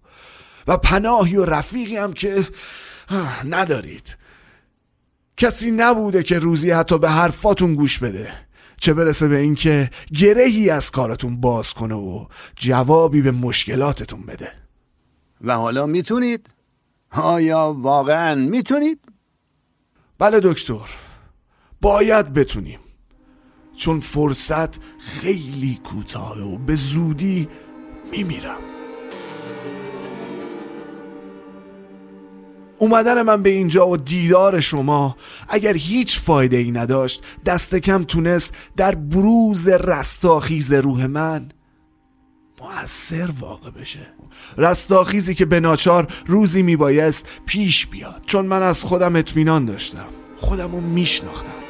و 0.66 0.76
پناهی 0.76 1.36
و 1.36 1.44
رفیقی 1.44 1.96
هم 1.96 2.12
که 2.12 2.44
ندارید. 3.44 4.16
کسی 5.36 5.70
نبوده 5.70 6.22
که 6.22 6.38
روزی 6.38 6.70
حتی 6.70 6.98
به 6.98 7.10
حرفاتون 7.10 7.74
گوش 7.74 7.98
بده. 7.98 8.30
چه 8.76 8.94
برسه 8.94 9.28
به 9.28 9.38
اینکه 9.38 9.90
گرهی 10.14 10.70
از 10.70 10.90
کارتون 10.90 11.40
باز 11.40 11.74
کنه 11.74 11.94
و 11.94 12.26
جوابی 12.56 13.22
به 13.22 13.30
مشکلاتتون 13.30 14.22
بده. 14.22 14.52
و 15.40 15.56
حالا 15.56 15.86
می‌تونید؟ 15.86 16.46
آیا 17.10 17.76
واقعا 17.78 18.34
می‌تونید؟ 18.34 19.00
بله 20.18 20.40
دکتر. 20.42 20.88
باید 21.82 22.34
بتونیم. 22.34 22.78
چون 23.76 24.00
فرصت 24.00 24.76
خیلی 24.98 25.80
کوتاهه 25.84 26.42
و 26.42 26.58
به 26.58 26.74
زودی 26.74 27.48
میمیرم. 28.10 28.58
اومدن 32.78 33.22
من 33.22 33.42
به 33.42 33.50
اینجا 33.50 33.88
و 33.88 33.96
دیدار 33.96 34.60
شما 34.60 35.16
اگر 35.48 35.74
هیچ 35.74 36.20
فایده 36.20 36.56
ای 36.56 36.70
نداشت 36.70 37.22
دست 37.46 37.74
کم 37.74 38.04
تونست 38.04 38.54
در 38.76 38.94
بروز 38.94 39.68
رستاخیز 39.68 40.72
روح 40.72 41.06
من 41.06 41.48
موثر 42.60 43.30
واقع 43.40 43.70
بشه. 43.70 44.06
رستاخیزی 44.56 45.34
که 45.34 45.44
به 45.44 45.60
ناچار 45.60 46.12
روزی 46.26 46.62
میبایست 46.62 47.26
پیش 47.46 47.86
بیاد. 47.86 48.22
چون 48.26 48.46
من 48.46 48.62
از 48.62 48.84
خودم 48.84 49.16
اطمینان 49.16 49.64
داشتم. 49.64 50.08
خودم 50.36 50.70
میشناختم. 50.70 51.61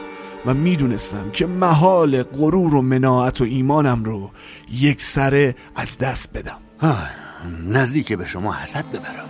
و 0.47 0.55
می‌دونستم 0.55 1.31
که 1.31 1.47
محال 1.47 2.23
غرور 2.23 2.75
و 2.75 2.83
مناعت 2.83 3.41
و 3.41 3.45
ایمانم 3.45 4.05
رو 4.05 4.31
یک 4.73 5.03
سره 5.03 5.55
از 5.77 5.99
دست 5.99 6.33
بدم. 6.33 6.59
نزدیک 7.69 8.13
به 8.13 8.25
شما 8.25 8.53
حسد 8.53 8.85
ببرم. 8.93 9.29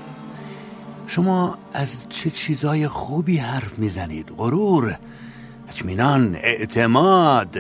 شما 1.07 1.59
از 1.73 2.07
چه 2.09 2.31
چیزای 2.31 2.89
خوبی 2.89 3.37
حرف 3.37 3.79
می‌زنید؟ 3.79 4.29
غرور 4.39 4.99
اطمینان 5.69 6.35
اعتماد 6.35 7.57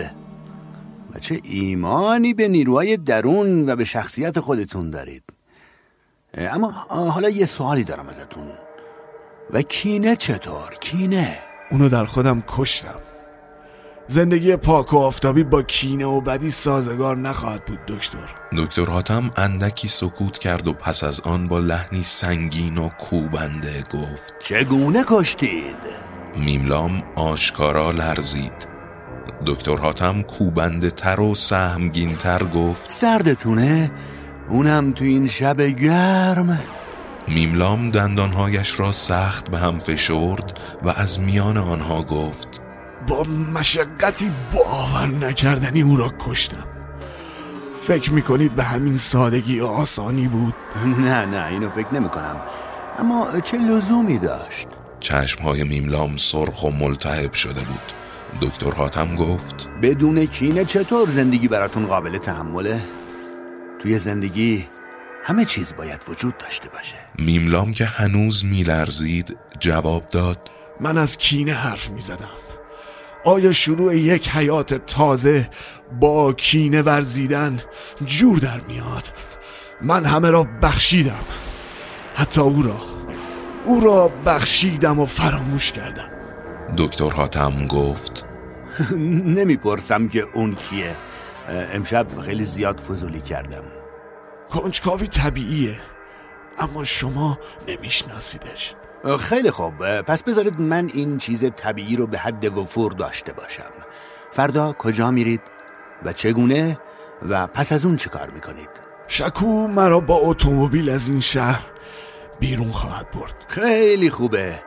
و 1.14 1.18
چه 1.18 1.40
ایمانی 1.42 2.34
به 2.34 2.48
نیروهای 2.48 2.96
درون 2.96 3.68
و 3.68 3.76
به 3.76 3.84
شخصیت 3.84 4.40
خودتون 4.40 4.90
دارید؟ 4.90 5.22
اما 6.34 6.70
حالا 6.88 7.28
یه 7.28 7.46
سوالی 7.46 7.84
دارم 7.84 8.08
ازتون. 8.08 8.52
و 9.50 9.62
کینه 9.62 10.16
چطور؟ 10.16 10.74
کینه. 10.80 11.38
اونو 11.70 11.88
در 11.88 12.04
خودم 12.04 12.42
کشتم. 12.48 13.00
زندگی 14.08 14.56
پاک 14.56 14.92
و 14.92 14.98
آفتابی 14.98 15.44
با 15.44 15.62
کینه 15.62 16.04
و 16.04 16.20
بدی 16.20 16.50
سازگار 16.50 17.16
نخواهد 17.16 17.64
بود 17.64 17.78
دکتر 17.88 18.34
دکتر 18.58 18.84
حاتم 18.84 19.30
اندکی 19.36 19.88
سکوت 19.88 20.38
کرد 20.38 20.68
و 20.68 20.72
پس 20.72 21.04
از 21.04 21.20
آن 21.20 21.48
با 21.48 21.58
لحنی 21.58 22.02
سنگین 22.02 22.78
و 22.78 22.88
کوبنده 22.88 23.82
گفت 23.94 24.34
چگونه 24.38 25.04
کشتید؟ 25.08 25.76
میملام 26.36 27.02
آشکارا 27.16 27.90
لرزید 27.90 28.68
دکتر 29.46 29.76
حاتم 29.76 30.22
کوبنده 30.22 30.90
تر 30.90 31.20
و 31.20 31.34
سهمگین 31.34 32.16
تر 32.16 32.44
گفت 32.44 32.92
سردتونه؟ 32.92 33.90
اونم 34.48 34.92
تو 34.92 35.04
این 35.04 35.26
شب 35.26 35.62
گرم؟ 35.62 36.60
میملام 37.28 37.90
دندانهایش 37.90 38.80
را 38.80 38.92
سخت 38.92 39.50
به 39.50 39.58
هم 39.58 39.78
فشرد 39.78 40.60
و 40.82 40.88
از 40.88 41.20
میان 41.20 41.56
آنها 41.56 42.02
گفت 42.02 42.61
با 43.08 43.22
مشقتی 43.54 44.30
باور 44.54 45.06
نکردنی 45.06 45.82
او 45.82 45.96
را 45.96 46.10
کشتم 46.26 46.66
فکر 47.82 48.12
می‌کنید 48.12 48.54
به 48.54 48.64
همین 48.64 48.96
سادگی 48.96 49.60
آسانی 49.60 50.28
بود؟ 50.28 50.54
نه 51.04 51.26
نه 51.26 51.46
اینو 51.46 51.70
فکر 51.70 51.94
نمی‌کنم 51.94 52.36
اما 52.98 53.40
چه 53.40 53.58
لزومی 53.58 54.18
داشت؟ 54.18 54.66
چشمهای 55.00 55.64
میملام 55.64 56.16
سرخ 56.16 56.64
و 56.64 56.70
ملتهب 56.70 57.32
شده 57.32 57.60
بود 57.60 57.92
دکتر 58.40 58.70
حاتم 58.70 59.16
گفت 59.16 59.68
بدون 59.82 60.26
کینه 60.26 60.64
چطور 60.64 61.08
زندگی 61.08 61.48
براتون 61.48 61.86
قابل 61.86 62.18
تحمله؟ 62.18 62.80
توی 63.82 63.98
زندگی 63.98 64.66
همه 65.24 65.44
چیز 65.44 65.74
باید 65.78 66.00
وجود 66.08 66.38
داشته 66.38 66.68
باشه 66.68 66.96
میملام 67.18 67.72
که 67.72 67.84
هنوز 67.84 68.44
میلرزید 68.44 69.36
جواب 69.60 70.08
داد 70.08 70.50
من 70.80 70.98
از 70.98 71.18
کینه 71.18 71.52
حرف 71.52 71.90
می‌زدم 71.90 72.51
آیا 73.24 73.52
شروع 73.52 73.96
یک 73.96 74.28
حیات 74.28 74.74
تازه 74.74 75.48
با 76.00 76.32
کینه 76.32 76.82
ورزیدن 76.82 77.60
جور 78.04 78.38
در 78.38 78.60
میاد؟ 78.60 79.12
من 79.80 80.04
همه 80.04 80.30
را 80.30 80.46
بخشیدم. 80.62 81.24
حتی 82.14 82.40
او 82.40 82.62
را. 82.62 82.80
او 83.64 83.80
را 83.80 84.10
بخشیدم 84.26 84.98
و 85.00 85.06
فراموش 85.06 85.72
کردم. 85.72 86.08
دکتر 86.76 87.10
حاتم 87.10 87.66
گفت 87.66 88.24
نمی‌پرسم 89.36 90.08
که 90.08 90.24
اون 90.34 90.54
کیه. 90.54 90.96
امشب 91.72 92.06
خیلی 92.22 92.44
زیاد 92.44 92.80
فضولی 92.80 93.20
کردم. 93.20 93.64
کنجکاوی 94.50 95.06
طبیعیه 95.06 95.80
اما 96.58 96.84
شما 96.84 97.38
نمیشناسیدش. 97.68 98.74
خیلی 99.20 99.50
خوب. 99.50 100.00
پس 100.00 100.22
بذارید 100.22 100.60
من 100.60 100.90
این 100.94 101.18
چیز 101.18 101.44
طبیعی 101.56 101.96
رو 101.96 102.06
به 102.06 102.18
حد 102.18 102.44
وفور 102.44 102.92
داشته 102.92 103.32
باشم. 103.32 103.72
فردا 104.32 104.72
کجا 104.72 105.10
میرید 105.10 105.42
و 106.04 106.12
چگونه 106.12 106.78
و 107.28 107.46
پس 107.46 107.72
از 107.72 107.84
اون 107.84 107.96
چه 107.96 108.10
کار 108.10 108.30
می‌کنید؟ 108.30 108.70
شکو 109.06 109.46
مرا 109.46 110.00
با 110.00 110.14
اتومبیل 110.14 110.90
از 110.90 111.08
این 111.08 111.20
شهر 111.20 111.66
بیرون 112.40 112.70
خواهد 112.70 113.10
برد. 113.10 113.34
خیلی 113.48 114.10
خوبه. 114.10 114.62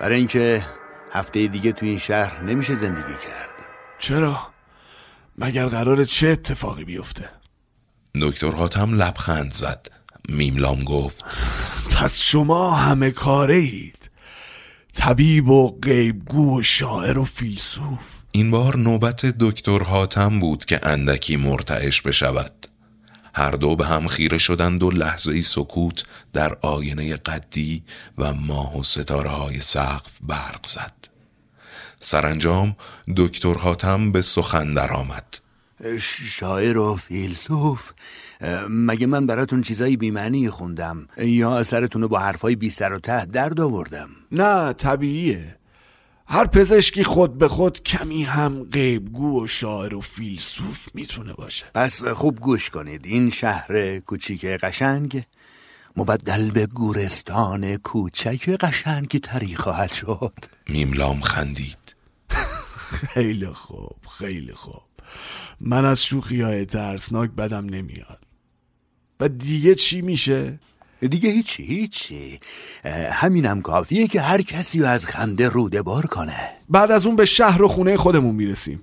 برای 0.00 0.16
اینکه 0.16 0.64
هفته 1.12 1.46
دیگه 1.46 1.72
تو 1.72 1.86
این 1.86 1.98
شهر 1.98 2.42
نمیشه 2.42 2.74
زندگی 2.74 3.14
کرد. 3.24 3.54
چرا؟ 3.98 4.38
مگر 5.38 5.66
قرار 5.66 6.04
چه 6.04 6.28
اتفاقی 6.28 6.84
بیفته؟ 6.84 7.30
دکتر 8.20 8.50
حاتم 8.50 9.02
لبخند 9.02 9.52
زد. 9.52 9.86
میملام 10.28 10.84
گفت. 10.84 11.24
پس 11.96 12.20
شما 12.20 12.74
همه 12.74 13.10
کاره 13.10 13.56
اید 13.56 14.10
طبیب 14.92 15.48
و 15.48 15.78
غیبگو 15.82 16.58
و 16.58 16.62
شاعر 16.62 17.18
و 17.18 17.24
فیلسوف. 17.24 18.22
این 18.32 18.50
بار 18.50 18.76
نوبت 18.76 19.26
دکتر 19.26 19.82
حاتم 19.82 20.40
بود 20.40 20.64
که 20.64 20.80
اندکی 20.82 21.36
مرتعش 21.36 22.02
بشود. 22.02 22.66
هر 23.34 23.50
دو 23.50 23.76
به 23.76 23.86
هم 23.86 24.06
خیره 24.06 24.38
شدند 24.38 24.82
و 24.82 24.90
لحظه 24.90 25.32
ای 25.32 25.42
سکوت 25.42 26.04
در 26.32 26.56
آینه 26.62 27.16
قدی 27.16 27.82
و 28.18 28.34
ماه 28.34 28.78
و 28.78 28.82
ستاره 28.82 29.30
های 29.30 29.60
سقف 29.60 30.10
برق 30.22 30.66
زد. 30.66 30.94
سرانجام 32.00 32.76
دکتر 33.16 33.54
حاتم 33.54 34.12
به 34.12 34.22
سخن 34.22 34.74
درآمد. 34.74 35.38
شاعر 36.00 36.78
و 36.78 36.96
فیلسوف 36.96 37.90
مگه 38.68 39.06
من 39.06 39.26
براتون 39.26 39.62
چیزایی 39.62 39.96
بیمعنی 39.96 40.50
خوندم 40.50 41.08
یا 41.18 41.58
اثرتون 41.58 42.02
رو 42.02 42.08
با 42.08 42.18
حرفای 42.18 42.56
بی 42.56 42.70
سر 42.70 42.92
و 42.92 42.98
ته 42.98 43.24
درد 43.24 43.60
آوردم؟ 43.60 44.08
نه 44.32 44.72
طبیعیه. 44.72 45.58
هر 46.30 46.46
پزشکی 46.46 47.04
خود 47.04 47.38
به 47.38 47.48
خود 47.48 47.82
کمی 47.82 48.22
هم 48.22 48.64
غیبگو 48.64 49.44
و 49.44 49.46
شاعر 49.46 49.94
و 49.94 50.00
فیلسوف 50.00 50.88
می‌تونه 50.94 51.32
باشه. 51.32 51.66
پس 51.74 52.04
خوب 52.04 52.40
گوش 52.40 52.70
کنید. 52.70 53.06
این 53.06 53.30
شهر 53.30 53.98
کوچیک 53.98 54.44
قشنگ 54.44 55.22
مبدل 55.96 56.50
به 56.50 56.66
گورستان 56.66 57.76
کوچک 57.76 58.50
قشنگی 58.50 59.18
تری 59.18 59.54
خواهد 59.54 59.92
شد. 59.92 60.34
میملام 60.68 61.20
خندید. 61.20 61.96
خیلی 63.14 63.46
خوب 63.46 63.96
خیلی 64.18 64.52
خوب. 64.52 64.82
من 65.60 65.84
از 65.84 66.04
شوخی 66.04 66.40
های 66.40 66.66
ترسناک 66.66 67.30
بدم 67.30 67.64
نمیاد. 67.64 68.27
و 69.20 69.28
دیگه 69.28 69.74
چی 69.74 70.02
میشه؟ 70.02 70.60
دیگه 71.00 71.30
هیچی 71.30 71.62
هیچی. 71.62 72.40
همینم 73.10 73.62
کافیه 73.62 74.06
که 74.06 74.20
هر 74.20 74.42
کسی 74.42 74.80
رو 74.80 74.86
از 74.86 75.06
خنده 75.06 75.48
روده 75.48 75.82
بار 75.82 76.06
کنه. 76.06 76.50
بعد 76.68 76.90
از 76.90 77.06
اون 77.06 77.16
به 77.16 77.24
شهر 77.24 77.62
و 77.62 77.68
خونه 77.68 77.96
خودمون 77.96 78.34
می‌رسیم. 78.34 78.80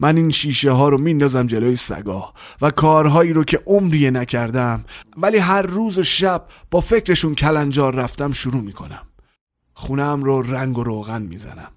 من 0.00 0.16
این 0.16 0.30
شیشه 0.30 0.70
ها 0.70 0.88
رو 0.88 0.98
میندازم 0.98 1.46
جلوی 1.46 1.76
سگا 1.76 2.34
و 2.60 2.70
کارهایی 2.70 3.32
رو 3.32 3.44
که 3.44 3.60
عمریه 3.66 4.10
نکردم 4.10 4.84
ولی 5.16 5.38
هر 5.38 5.62
روز 5.62 5.98
و 5.98 6.02
شب 6.02 6.46
با 6.70 6.80
فکرشون 6.80 7.34
کلنجار 7.34 7.94
رفتم 7.94 8.32
شروع 8.32 8.62
می‌کنم. 8.62 9.06
خونم 9.74 10.22
رو 10.22 10.42
رنگ 10.42 10.78
و 10.78 10.84
روغن 10.84 11.22
می‌زنم. 11.22 11.72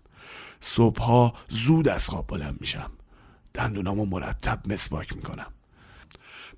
صبحها 0.59 1.33
زود 1.49 1.87
از 1.87 2.09
خواب 2.09 2.27
بلند 2.27 2.57
میشم. 2.59 2.91
دندونامو 3.53 4.05
مرتب 4.05 4.59
مسواک 4.71 5.15
می‌کنم. 5.15 5.47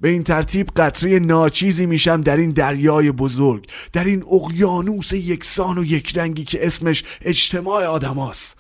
به 0.02 0.10
این 0.10 0.24
ترتیب 0.24 0.68
قطره 0.76 1.20
ناچیزی 1.20 1.86
میشم 1.86 2.22
در 2.22 2.38
این 2.38 2.52
دریای 2.52 3.12
بزرگ 3.12 3.68
در 3.94 4.04
این 4.04 4.24
اقیانوس 4.32 5.14
یکسان 5.14 5.78
و 5.78 5.84
یک 5.84 6.18
رنگی 6.18 6.44
که 6.44 6.68
اسمش 6.68 7.04
اجتماع 7.22 7.86
آدماست. 7.86 8.58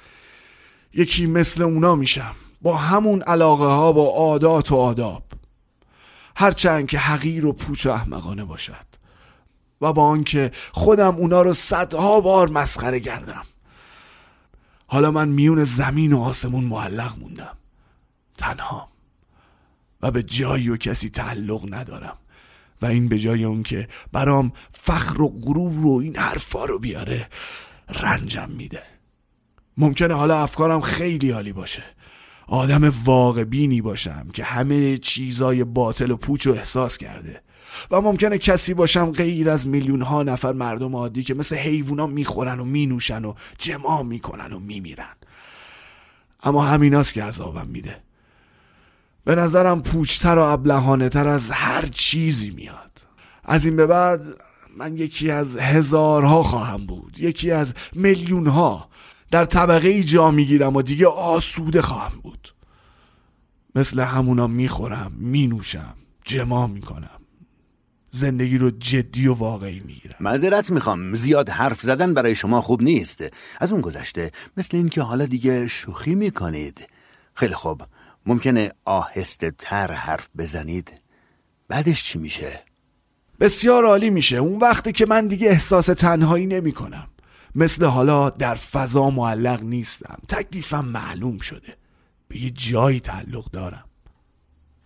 یکی 0.94 1.28
مثل 1.28 1.64
اونا 1.64 1.96
میشم 1.96 2.36
با 2.62 2.78
همون 2.78 3.22
علاقه 3.22 3.66
ها 3.66 3.92
با 3.92 4.10
عادات 4.10 4.72
و 4.72 4.76
آداب. 4.76 5.24
هرچند 6.36 6.88
که 6.88 7.00
حقیر 7.00 7.46
و 7.46 7.54
پوچ 7.54 7.86
و 7.86 7.90
احمقانه 7.90 8.46
باشد 8.46 8.86
و 9.82 9.94
با 9.94 10.04
آنکه 10.04 10.52
خودم 10.72 11.16
اونا 11.16 11.42
رو 11.42 11.54
صدها 11.54 12.20
بار 12.20 12.50
مسخره 12.50 13.00
کردم. 13.00 13.44
حالا 14.88 15.12
من 15.12 15.28
میون 15.28 15.64
زمین 15.64 16.14
و 16.14 16.22
آسمون 16.22 16.64
معلق 16.64 17.20
موندم. 17.20 17.58
تنها. 18.38 18.90
و 20.02 20.12
به 20.12 20.24
جایی 20.24 20.70
و 20.70 20.78
کسی 20.78 21.10
تعلق 21.10 21.74
ندارم. 21.74 22.18
و 22.82 22.86
این 22.86 23.08
به 23.08 23.20
جای 23.20 23.44
اون 23.44 23.64
که 23.64 23.88
برام 24.12 24.52
فخر 24.72 25.22
و 25.22 25.30
غرور 25.30 25.86
و 25.86 26.00
این 26.04 26.16
حرفا 26.16 26.66
رو 26.66 26.80
بیاره 26.80 27.28
رنجم 27.90 28.50
میده. 28.50 28.84
ممکنه 29.78 30.14
حالا 30.14 30.44
افکارم 30.44 30.82
خیلی 30.82 31.32
عالی 31.32 31.54
باشه. 31.54 31.84
آدم 32.48 32.94
واقع 33.06 33.44
بینی 33.44 33.82
باشم 33.82 34.28
که 34.34 34.44
همه 34.44 34.98
چیزای 34.98 35.64
باطل 35.64 36.12
و 36.12 36.18
پوچ 36.18 36.48
و 36.48 36.52
احساس 36.52 36.98
کرده. 36.98 37.42
و 37.92 38.02
ممکنه 38.02 38.38
کسی 38.38 38.74
باشم 38.74 39.12
غیر 39.12 39.50
از 39.50 39.68
میلیون 39.68 40.02
ها 40.02 40.24
نفر 40.24 40.54
مردم 40.54 40.96
عادی 40.96 41.24
که 41.24 41.34
مثل 41.34 41.56
حیوونا 41.56 42.08
می‌خورن 42.08 42.60
و 42.60 42.66
مینوشن 42.66 43.26
و 43.26 43.34
جمع 43.58 44.04
می‌کنن 44.04 44.54
و 44.54 44.60
میمیرن. 44.60 45.16
اما 46.44 46.66
همیناست 46.66 47.14
که 47.14 47.24
عذابم 47.24 47.68
میده. 47.68 48.04
به 49.26 49.36
نظرم 49.36 49.82
پوچتر 49.82 50.38
و 50.38 50.42
ابلهانه 50.42 51.10
تر 51.10 51.28
از 51.28 51.52
هر 51.52 51.86
چیزی 51.86 52.52
میاد. 52.52 53.02
از 53.44 53.66
این 53.66 53.76
به 53.76 53.88
بعد 53.88 54.22
من 54.78 54.98
یکی 54.98 55.32
از 55.32 55.58
هزارها 55.58 56.44
خواهم 56.44 56.86
بود. 56.86 57.20
یکی 57.20 57.52
از 57.52 57.74
میلیون 57.94 58.48
ها 58.48 58.90
در 59.32 59.46
طبقه 59.46 59.88
ای 59.88 60.04
جا 60.04 60.32
می‌گیرم 60.32 60.76
و 60.76 60.82
دیگه 60.82 61.08
آسوده 61.08 61.82
خواهم 61.82 62.20
بود. 62.24 62.54
مثل 63.76 64.00
همونا 64.00 64.48
می‌خورم 64.48 65.12
مینوشم 65.18 65.96
جما 66.26 66.68
می‌کنم. 66.68 67.20
زندگی 68.12 68.58
رو 68.58 68.72
جدی 68.72 69.28
و 69.28 69.34
واقعی 69.34 69.80
می‌گیرم. 69.80 70.16
معذرت 70.20 70.70
می‌خوام. 70.70 71.16
زیاد 71.16 71.50
حرف 71.50 71.82
زدن 71.82 72.14
برای 72.14 72.36
شما 72.36 72.62
خوب 72.62 72.82
نیست. 72.82 73.24
از 73.60 73.72
اون 73.72 73.82
گذشته 73.82 74.32
مثل 74.58 74.78
اینکه 74.78 75.02
حالا 75.02 75.26
دیگه 75.26 75.68
شوخی 75.68 76.16
می‌کنید. 76.16 76.90
خیلی 77.34 77.54
خوب. 77.54 77.82
ممکنه 78.30 78.72
آهسته 78.86 79.52
تر 79.52 79.92
حرف 79.92 80.30
بزنید؟ 80.38 81.02
بعدش 81.68 82.04
چی 82.04 82.20
میشه؟ 82.20 82.60
بسیار 83.40 83.86
عالی 83.86 84.10
میشه. 84.10 84.38
اون 84.38 84.60
وقتی 84.60 84.92
که 84.92 85.06
من 85.06 85.28
دیگه 85.28 85.50
احساس 85.50 85.86
تنهایی 85.86 86.46
نمی 86.46 86.72
کنم 86.72 87.08
مثل 87.56 87.86
حالا 87.86 88.30
در 88.30 88.56
فضا 88.56 89.10
معلق 89.10 89.64
نیستم. 89.64 90.18
تکلیفم 90.28 90.86
معلوم 90.86 91.40
شده. 91.40 91.78
به 92.28 92.44
یه 92.44 92.50
جایی 92.50 93.00
تعلق 93.00 93.52
دارم. 93.52 93.86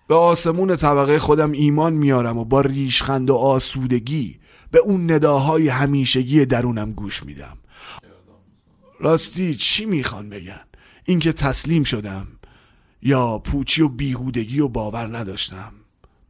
به 0.07 0.15
آسمون 0.15 0.75
طبقه 0.75 1.19
خودم 1.19 1.51
ایمان 1.51 1.93
میارم 1.93 2.37
و 2.37 2.45
با 2.45 2.61
ریشخند 2.61 3.29
و 3.29 3.35
آسودگی 3.35 4.39
به 4.71 4.79
اون 4.79 5.11
نداهای 5.11 5.67
همیشگی 5.67 6.45
درونم 6.45 6.91
گوش 6.91 7.23
میدم. 7.23 7.57
راستی 8.99 9.55
چی 9.55 9.85
می‌خوان 9.85 10.29
بگن؟ 10.29 10.65
اینکه 11.05 11.33
تسلیم 11.33 11.83
شدم. 11.83 12.27
یا 13.05 13.37
پوچی 13.37 13.81
و 13.81 13.87
بیهودگی 13.87 14.59
و 14.59 14.67
باور 14.67 15.17
نداشتم. 15.17 15.73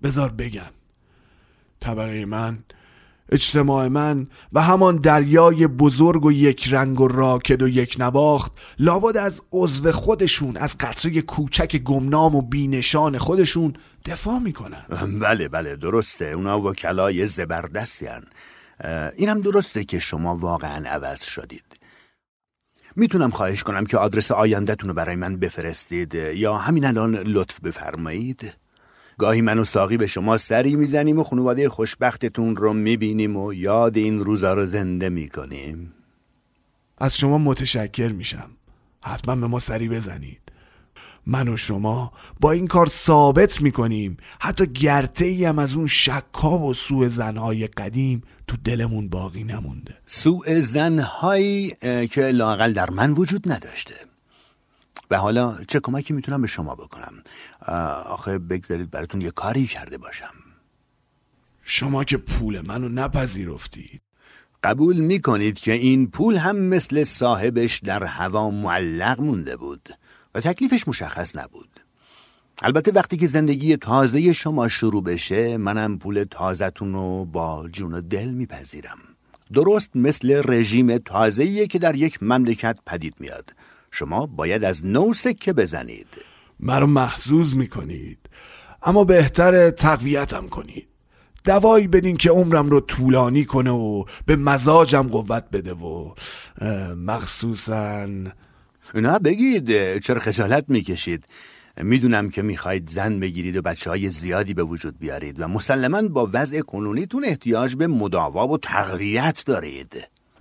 بزار 0.04 0.30
بگن 0.30 0.72
طبقه 1.80 2.26
من 2.26 2.64
اجتماع 3.32 3.88
من 3.88 4.28
و 4.54 4.62
همان 4.62 4.96
دریای 4.98 5.68
بزرگ 5.68 6.26
و 6.26 6.32
یک 6.32 6.74
رنگ 6.74 7.02
و 7.02 7.08
راکد 7.08 7.62
و 7.62 7.68
یک 7.68 7.96
نواخت 8.00 8.52
لابد 8.80 9.18
از 9.18 9.42
عضو 9.52 9.92
خودشون 9.92 10.58
از 10.58 10.78
قطره 10.78 11.22
کوچک 11.22 11.78
گمنام 11.78 12.36
و 12.36 12.42
بینشان 12.42 13.18
خودشون 13.18 13.74
دفاع 14.06 14.40
می‌کنن. 14.40 14.86
بله 15.22 15.48
بله 15.48 15.76
درسته. 15.76 16.26
اونا 16.26 16.62
وکلای 16.62 17.26
زبردستی 17.26 18.06
هن. 18.06 18.24
اینم 19.18 19.42
درسته 19.42 19.84
که 19.84 20.00
شما 20.00 20.38
واقعا 20.38 20.90
عوض 20.90 21.24
شدید. 21.24 21.64
می‌تونم 22.96 23.30
خواهش 23.30 23.64
کنم 23.64 23.86
که 23.86 23.98
آدرس 23.98 24.32
آیندهتون 24.32 24.90
رو 24.90 24.96
برای 24.96 25.16
من 25.16 25.38
بفرستید. 25.38 26.14
یا 26.14 26.58
همین 26.58 26.86
الان 26.86 27.16
لطف 27.16 27.60
بفرمایید. 27.60 28.58
گاهی 29.18 29.42
من 29.42 29.60
و 29.60 29.64
ساقی 29.64 29.98
به 29.98 30.08
شما 30.08 30.38
سری 30.38 30.76
می‌زنیم 30.76 31.20
و 31.20 31.24
خانواده 31.24 31.70
خوشبختتون 31.70 32.56
رو 32.56 32.74
می‌بینیم 32.74 33.38
و 33.38 33.54
یاد 33.54 33.98
این 33.98 34.20
روزا 34.20 34.54
رو 34.54 34.66
زنده 34.66 35.10
می‌کنیم. 35.10 35.94
از 36.98 37.18
شما 37.18 37.38
متشکر 37.38 38.12
میشم. 38.12 38.50
حتما 39.06 39.36
به 39.36 39.48
ما 39.48 39.60
سری 39.60 39.90
بزنید. 39.90 40.43
من 41.26 41.48
و 41.48 41.58
شما 41.58 42.12
با 42.40 42.52
این 42.52 42.68
کار 42.68 42.86
ثابت 42.86 43.62
می‌کنیم. 43.62 44.18
حتی 44.40 44.68
گرته 44.68 45.26
ای 45.26 45.46
هم 45.46 45.60
از 45.60 45.76
اون 45.76 45.88
شکا 45.88 46.60
و 46.60 46.74
سوء 46.74 47.08
زنهای 47.08 47.68
قدیم 47.68 48.22
تو 48.48 48.58
دلمون 48.58 49.10
باقی 49.10 49.44
نمونده. 49.44 49.98
سوء 50.08 50.62
زنهایی 50.62 51.76
که 52.12 52.22
لاقل 52.22 52.74
در 52.74 52.90
من 52.90 53.12
وجود 53.12 53.52
نداشته. 53.52 53.96
و 55.12 55.18
حالا 55.18 55.58
چه 55.68 55.80
کمکی 55.80 56.14
می‌تونم 56.14 56.42
به 56.42 56.48
شما 56.48 56.76
بکنم؟ 56.76 57.14
آخه 58.06 58.38
بگذارید 58.38 58.92
براتون 58.92 59.22
یه 59.22 59.32
کاری 59.32 59.66
کرده 59.66 59.98
باشم. 59.98 60.34
شما 61.64 62.04
که 62.04 62.18
پول 62.18 62.62
منو 62.62 62.90
نپذیرفتید. 62.90 64.02
قبول 64.64 64.98
می‌کنید 64.98 65.60
که 65.60 65.72
این 65.72 66.08
پول 66.08 66.36
هم 66.36 66.56
مثل 66.56 67.04
صاحبش 67.04 67.80
در 67.80 68.04
هوا 68.04 68.50
معلق 68.50 69.22
مونده 69.22 69.58
بود. 69.58 69.90
و 70.36 70.41
تکلیفش 70.41 70.88
مشخص 70.88 71.36
نبود. 71.36 71.80
البته 72.62 72.91
وقتی 72.91 73.17
که 73.17 73.28
زندگی 73.28 73.78
تازه 73.78 74.34
شما 74.34 74.67
شروع 74.67 75.04
بشه 75.04 75.58
منم 75.58 75.98
پول 75.98 76.26
تازتون 76.32 76.93
رو 76.93 77.26
با 77.26 77.69
جون 77.69 77.93
و 77.93 78.02
دل 78.02 78.28
میپذیرم. 78.34 78.98
درست 79.54 79.89
مثل 79.96 80.41
رژیم 80.46 80.98
تازه‌ایه 80.98 81.67
که 81.67 81.80
در 81.80 81.96
یک 81.96 82.24
مملکت 82.24 82.80
پدید 82.86 83.15
میاد. 83.19 83.54
شما 83.91 84.26
باید 84.26 84.63
از 84.63 84.86
نو 84.86 85.13
سکه 85.13 85.54
بزنید. 85.54 86.08
مرا 86.60 86.86
محزوز 86.86 87.56
می‌کنید. 87.56 88.19
اما 88.84 89.04
بهتر 89.04 89.69
تقویتم 89.69 90.48
کنید. 90.48 90.88
دوایی 91.46 91.88
بدین 91.88 92.17
که 92.17 92.30
عمرم 92.30 92.69
رو 92.69 92.80
طولانی 92.80 93.46
کنه 93.46 93.72
و 93.72 94.04
به 94.26 94.36
مزاجم 94.36 95.08
قوت 95.08 95.46
بده 95.52 95.74
و 95.74 96.13
مخصوصا 96.96 98.08
نه 98.96 99.20
بگید 99.20 99.98
چرا 99.98 100.20
خجالت 100.20 100.66
می‌کشید؟ 100.68 101.26
می‌دونم 101.78 102.30
که 102.30 102.42
می‌خواید 102.42 102.90
زن 102.90 103.20
بگیرید 103.20 103.58
و 103.58 103.62
بچه 103.62 103.90
های 103.90 104.10
زیادی 104.10 104.54
به 104.54 104.64
وجود 104.64 105.00
بیارید 105.00 105.42
و 105.42 105.48
مسلما 105.48 106.02
با 106.02 106.30
وضع 106.34 106.62
کنونیتون 106.62 107.26
احتیاج 107.26 107.76
به 107.76 107.88
مداوا 107.88 108.48
و 108.48 108.58
تقویت 108.58 109.44
دارید. 109.46 109.94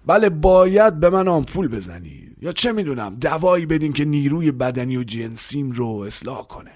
بله 0.07 0.29
باید 0.29 1.01
به 1.01 1.11
من 1.11 1.29
آمپول 1.29 1.69
بزنید. 1.69 2.37
یا 2.41 2.53
چه 2.53 2.73
می‌دونم 2.73 3.15
دوایی 3.15 3.67
بدین 3.67 3.93
که 3.93 4.05
نیروی 4.05 4.53
بدنی 4.53 4.97
و 4.97 5.05
جنسیم 5.05 5.71
رو 5.71 5.87
اصلاح 5.87 6.47
کنه. 6.47 6.71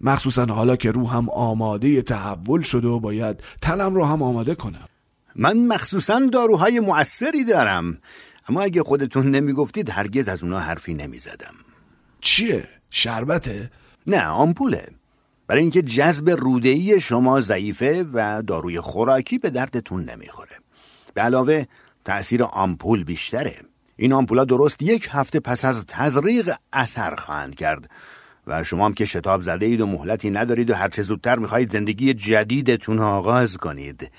مخصوصا 0.00 0.44
حالا 0.46 0.76
که 0.76 0.90
روحم 0.90 1.28
آماده 1.28 2.02
تحول 2.02 2.60
شده 2.60 2.88
و 2.88 3.00
باید 3.00 3.40
تنم 3.62 3.94
رو 3.94 4.04
هم 4.04 4.22
آماده 4.22 4.54
کنم. 4.54 4.88
من 5.36 5.66
مخصوصا 5.66 6.28
داروهای 6.32 6.80
مؤثری 6.80 7.44
دارم. 7.44 7.98
اما 8.48 8.62
اگه 8.62 8.82
خودتون 8.82 9.30
نمی‌گفتید 9.30 9.90
هرگز 9.90 10.28
از 10.28 10.42
اونا 10.42 10.60
حرفی 10.60 10.94
نمی‌زدم. 10.94 11.54
چیه؟ 12.20 12.68
شربته؟ 12.90 13.70
نه 14.06 14.26
آمپوله. 14.26 14.88
برای 15.46 15.62
اینکه 15.62 15.82
جذب 15.82 16.30
رودهی 16.30 17.00
شما 17.00 17.40
ضعیفه 17.40 18.06
و 18.12 18.42
داروی 18.42 18.80
خوراکی 18.80 19.38
به 19.38 19.50
دردتون 19.50 20.10
نمی‌خوره. 20.10 20.56
به 21.14 21.22
علاوه 21.22 21.64
تأثیر 22.04 22.44
آمپول 22.44 23.04
بیشتره. 23.04 23.56
این 23.96 24.12
آمپولا 24.12 24.44
درست 24.44 24.82
یک 24.82 25.08
هفته 25.10 25.40
پس 25.40 25.64
از 25.64 25.84
تزریق 25.86 26.54
اثر 26.72 27.14
خواهند 27.14 27.54
کرد. 27.54 27.90
و 28.46 28.62
شما 28.62 28.84
هم 28.84 28.92
که 28.92 29.04
شتاب 29.04 29.42
زده 29.42 29.66
اید 29.66 29.80
و 29.80 29.86
مهلتی 29.86 30.30
ندارید 30.30 30.70
و 30.70 30.74
هرچه 30.74 31.02
زودتر 31.02 31.38
می‌خواهید 31.38 31.72
زندگی 31.72 32.14
جدیدتون 32.14 32.98
آغاز 32.98 33.56
کنید. 33.56 34.10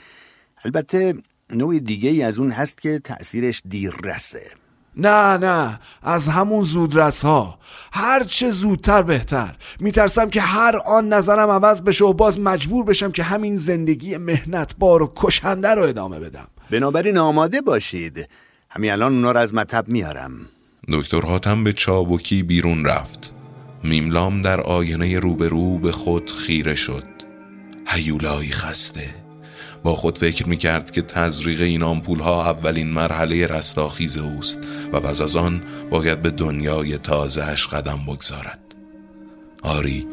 البته 0.65 1.13
نوع 1.49 1.79
دیگه 1.79 2.09
ای 2.09 2.23
از 2.23 2.39
اون 2.39 2.51
هست 2.51 2.81
که 2.81 2.99
تأثیرش 2.99 3.61
دیررسه. 3.69 4.51
نه 4.97 5.37
نه 5.37 5.79
از 6.03 6.27
همون 6.27 6.61
زودرس 6.61 7.25
ها 7.25 7.59
هر 7.93 8.23
چه 8.23 8.51
زودتر 8.51 9.01
بهتر. 9.01 9.55
میترسم 9.79 10.29
که 10.29 10.41
هر 10.41 10.77
آن 10.77 11.13
نظرم 11.13 11.49
عوض 11.49 11.81
بشه 11.81 12.05
و 12.05 12.13
باز 12.13 12.39
مجبور 12.39 12.85
بشم 12.85 13.11
که 13.11 13.23
همین 13.23 13.55
زندگی 13.55 14.17
مهنت 14.17 14.75
بار 14.79 15.03
و 15.03 15.13
کشنده 15.15 15.69
رو 15.69 15.83
ادامه 15.83 16.19
بدم. 16.19 16.47
بنابراین 16.71 17.17
آماده 17.17 17.61
باشید. 17.61 18.29
همین 18.69 18.91
الان 18.91 19.13
اونا 19.13 19.31
رو 19.31 19.39
از 19.39 19.53
مطب 19.53 19.87
میارم. 19.87 20.31
دکتر 20.87 21.21
حاتم 21.21 21.63
به 21.63 21.73
چابکی 21.73 22.43
بیرون 22.43 22.85
رفت. 22.85 23.33
میملام 23.83 24.41
در 24.41 24.61
آینه 24.61 25.19
روبرو 25.19 25.77
به 25.77 25.91
خود 25.91 26.31
خیره 26.31 26.75
شد. 26.75 27.03
هیولایی 27.87 28.51
خسته. 28.51 29.26
با 29.83 29.95
خود 29.95 30.17
فکر 30.17 30.49
می 30.49 30.57
کرد 30.57 30.91
که 30.91 31.01
تزریق 31.01 31.61
این 31.61 31.83
آمپول 31.83 32.19
ها 32.19 32.49
اولین 32.49 32.87
مرحله 32.87 33.47
رستاخیز 33.47 34.17
اوست 34.17 34.59
و 34.93 34.99
پس 34.99 35.21
از 35.21 35.35
آن 35.35 35.61
باید 35.89 36.21
به 36.21 36.31
دنیای 36.31 36.97
تازهش 36.97 37.67
قدم 37.67 37.99
بگذارد. 38.07 38.59
آری 39.63 40.07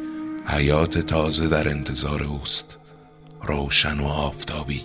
حیات 0.46 0.98
تازه 0.98 1.48
در 1.48 1.68
انتظار 1.68 2.22
اوست. 2.22 2.78
روشن 3.42 4.00
و 4.00 4.06
آفتابی. 4.06 4.84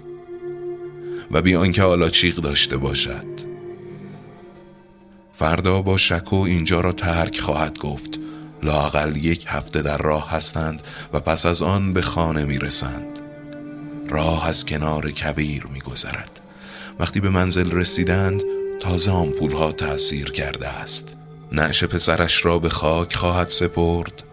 و 1.32 1.42
بی 1.42 1.56
آنکه 1.56 1.82
حالا 1.82 2.10
چیغ 2.10 2.36
داشته 2.36 2.78
باشد. 2.78 3.40
فردا 5.34 5.82
با 5.82 5.98
شکو 5.98 6.36
اینجا 6.36 6.82
را 6.82 6.92
ترک 6.92 7.40
خواهد 7.40 7.78
گفت. 7.78 8.20
لاقل 8.64 9.16
یک 9.16 9.46
هفته 9.48 9.82
در 9.82 9.98
راه 9.98 10.32
هستند 10.32 10.82
و 11.14 11.20
پس 11.20 11.46
از 11.46 11.64
آن 11.64 11.94
به 11.94 12.02
خانه 12.02 12.46
می 12.46 12.58
رسند 12.58 13.19
راه 14.10 14.48
از 14.48 14.66
کنار 14.66 15.12
کویر 15.12 15.66
می 15.66 15.80
گذرد 15.80 16.40
وقتی 17.00 17.20
به 17.20 17.30
منزل 17.30 17.72
رسیدند 17.72 18.42
تازه 18.80 19.12
آمپول 19.12 19.52
ها 19.52 19.72
تأثیر 19.72 20.32
کرده 20.32 20.68
است. 20.68 21.18
نعش 21.52 21.84
پسرش 21.84 22.46
را 22.46 22.60
به 22.60 22.70
خاک 22.70 23.16
خواهد 23.16 23.50
سپرد 23.50 24.24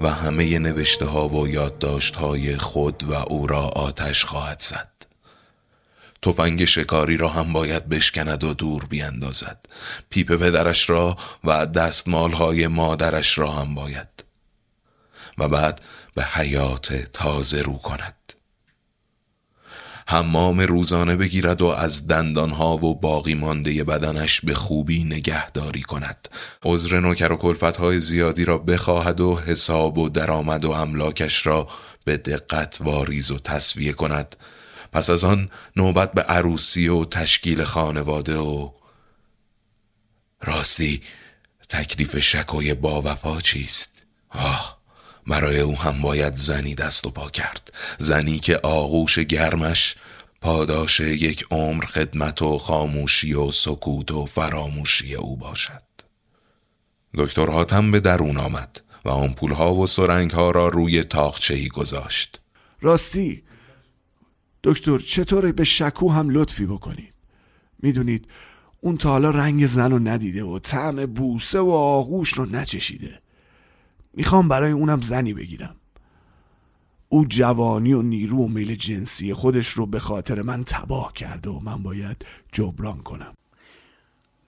و 0.00 0.10
همه 0.10 0.58
نوشته 0.58 1.04
ها 1.04 1.28
و 1.28 1.48
یادداشت 1.48 2.16
های 2.16 2.56
خود 2.56 3.04
و 3.04 3.14
او 3.14 3.46
را 3.46 3.62
آتش 3.62 4.24
خواهد 4.24 4.60
زد. 4.60 4.88
تفنگ 6.22 6.64
شکاری 6.64 7.16
را 7.16 7.28
هم 7.28 7.52
باید 7.52 7.88
بشکند 7.88 8.44
و 8.44 8.54
دور 8.54 8.84
بیندازد. 8.84 9.58
پیپ 10.10 10.36
پدرش 10.36 10.90
را 10.90 11.16
و 11.44 11.66
دستمال 11.66 12.32
های 12.32 12.66
مادرش 12.66 13.38
را 13.38 13.52
هم 13.52 13.74
باید. 13.74 14.24
و 15.38 15.48
بعد 15.48 15.80
به 16.14 16.24
حیات 16.24 16.94
تازه 16.94 17.62
رو 17.62 17.72
کند. 17.72 18.25
حمام 20.08 20.60
روزانه 20.60 21.16
بگیرد 21.16 21.62
و 21.62 21.66
از 21.66 22.06
دندانها 22.06 22.76
و 22.76 22.94
باقی 22.94 23.34
مانده 23.34 23.84
بدنش 23.84 24.40
به 24.40 24.54
خوبی 24.54 25.04
نگهداری 25.04 25.82
کند 25.82 26.28
عذر 26.64 27.00
نوکر 27.00 27.32
و 27.32 27.72
های 27.78 28.00
زیادی 28.00 28.44
را 28.44 28.58
بخواهد 28.58 29.20
و 29.20 29.36
حساب 29.36 29.98
و 29.98 30.08
درآمد 30.08 30.64
و 30.64 30.70
املاکش 30.70 31.46
را 31.46 31.68
به 32.04 32.16
دقت 32.16 32.78
واریز 32.80 33.30
و 33.30 33.38
تصویه 33.38 33.92
کند 33.92 34.36
پس 34.92 35.10
از 35.10 35.24
آن 35.24 35.50
نوبت 35.76 36.12
به 36.12 36.22
عروسی 36.22 36.88
و 36.88 37.04
تشکیل 37.04 37.64
خانواده 37.64 38.36
و 38.36 38.70
راستی 40.42 41.02
تکلیف 41.68 42.18
شکوی 42.18 42.74
با 42.74 43.02
وفا 43.02 43.40
چیست؟ 43.40 44.02
آه 44.28 44.75
برای 45.26 45.60
او 45.60 45.78
هم 45.78 46.02
باید 46.02 46.36
زنی 46.36 46.74
دست 46.74 47.06
و 47.06 47.10
پا 47.10 47.30
کرد. 47.30 47.72
زنی 47.98 48.38
که 48.38 48.56
آغوش 48.62 49.18
گرمش 49.18 49.96
پاداش 50.40 51.00
یک 51.00 51.44
عمر 51.50 51.84
خدمت 51.84 52.42
و 52.42 52.58
خاموشی 52.58 53.34
و 53.34 53.50
سکوت 53.52 54.10
و 54.10 54.26
فراموشی 54.26 55.14
او 55.14 55.36
باشد. 55.36 55.82
دکتر 57.14 57.50
حاتم 57.50 57.90
به 57.90 58.00
درون 58.00 58.36
آمد 58.36 58.80
و 59.04 59.08
آمپول 59.08 59.52
ها 59.52 59.74
و 59.74 59.86
سرنگ 59.86 60.30
ها 60.30 60.50
را 60.50 60.68
روی 60.68 61.04
تاخچهی 61.04 61.68
گذاشت. 61.68 62.40
راستی 62.80 63.42
دکتر 64.64 64.98
چطوره 64.98 65.52
به 65.52 65.64
شکو 65.64 66.12
هم 66.12 66.30
لطفی 66.30 66.66
بکنید؟ 66.66 67.14
می‌دونید 67.82 68.28
اون 68.80 68.96
تا 68.96 69.10
حالا 69.10 69.30
رنگ 69.30 69.66
زن 69.66 69.90
رو 69.90 69.98
ندیده 69.98 70.44
و 70.44 70.58
طعم 70.58 71.06
بوسه 71.06 71.58
و 71.58 71.70
آغوش 71.70 72.32
رو 72.32 72.46
نچشیده. 72.46 73.20
می‌خوام 74.16 74.48
برای 74.48 74.72
اونم 74.72 75.00
زنی 75.00 75.34
بگیرم. 75.34 75.76
او 77.08 77.24
جوانی 77.28 77.92
و 77.92 78.02
نیرو 78.02 78.44
و 78.44 78.48
میل 78.48 78.74
جنسی 78.74 79.34
خودش 79.34 79.68
رو 79.68 79.86
به 79.86 79.98
خاطر 79.98 80.42
من 80.42 80.64
تباه 80.64 81.12
کرده 81.12 81.50
و 81.50 81.60
من 81.60 81.82
باید 81.82 82.26
جبران 82.52 82.98
کنم. 82.98 83.34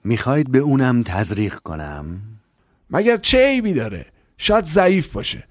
می‌خواید 0.03 0.51
به 0.51 0.59
اونم 0.59 1.03
تزریق 1.03 1.55
کنم؟ 1.55 2.21
مگر 2.89 3.17
چه 3.17 3.47
عیبی 3.47 3.73
داره؟ 3.73 4.05
شاید 4.37 4.65
ضعیف 4.65 5.11
باشه. 5.11 5.47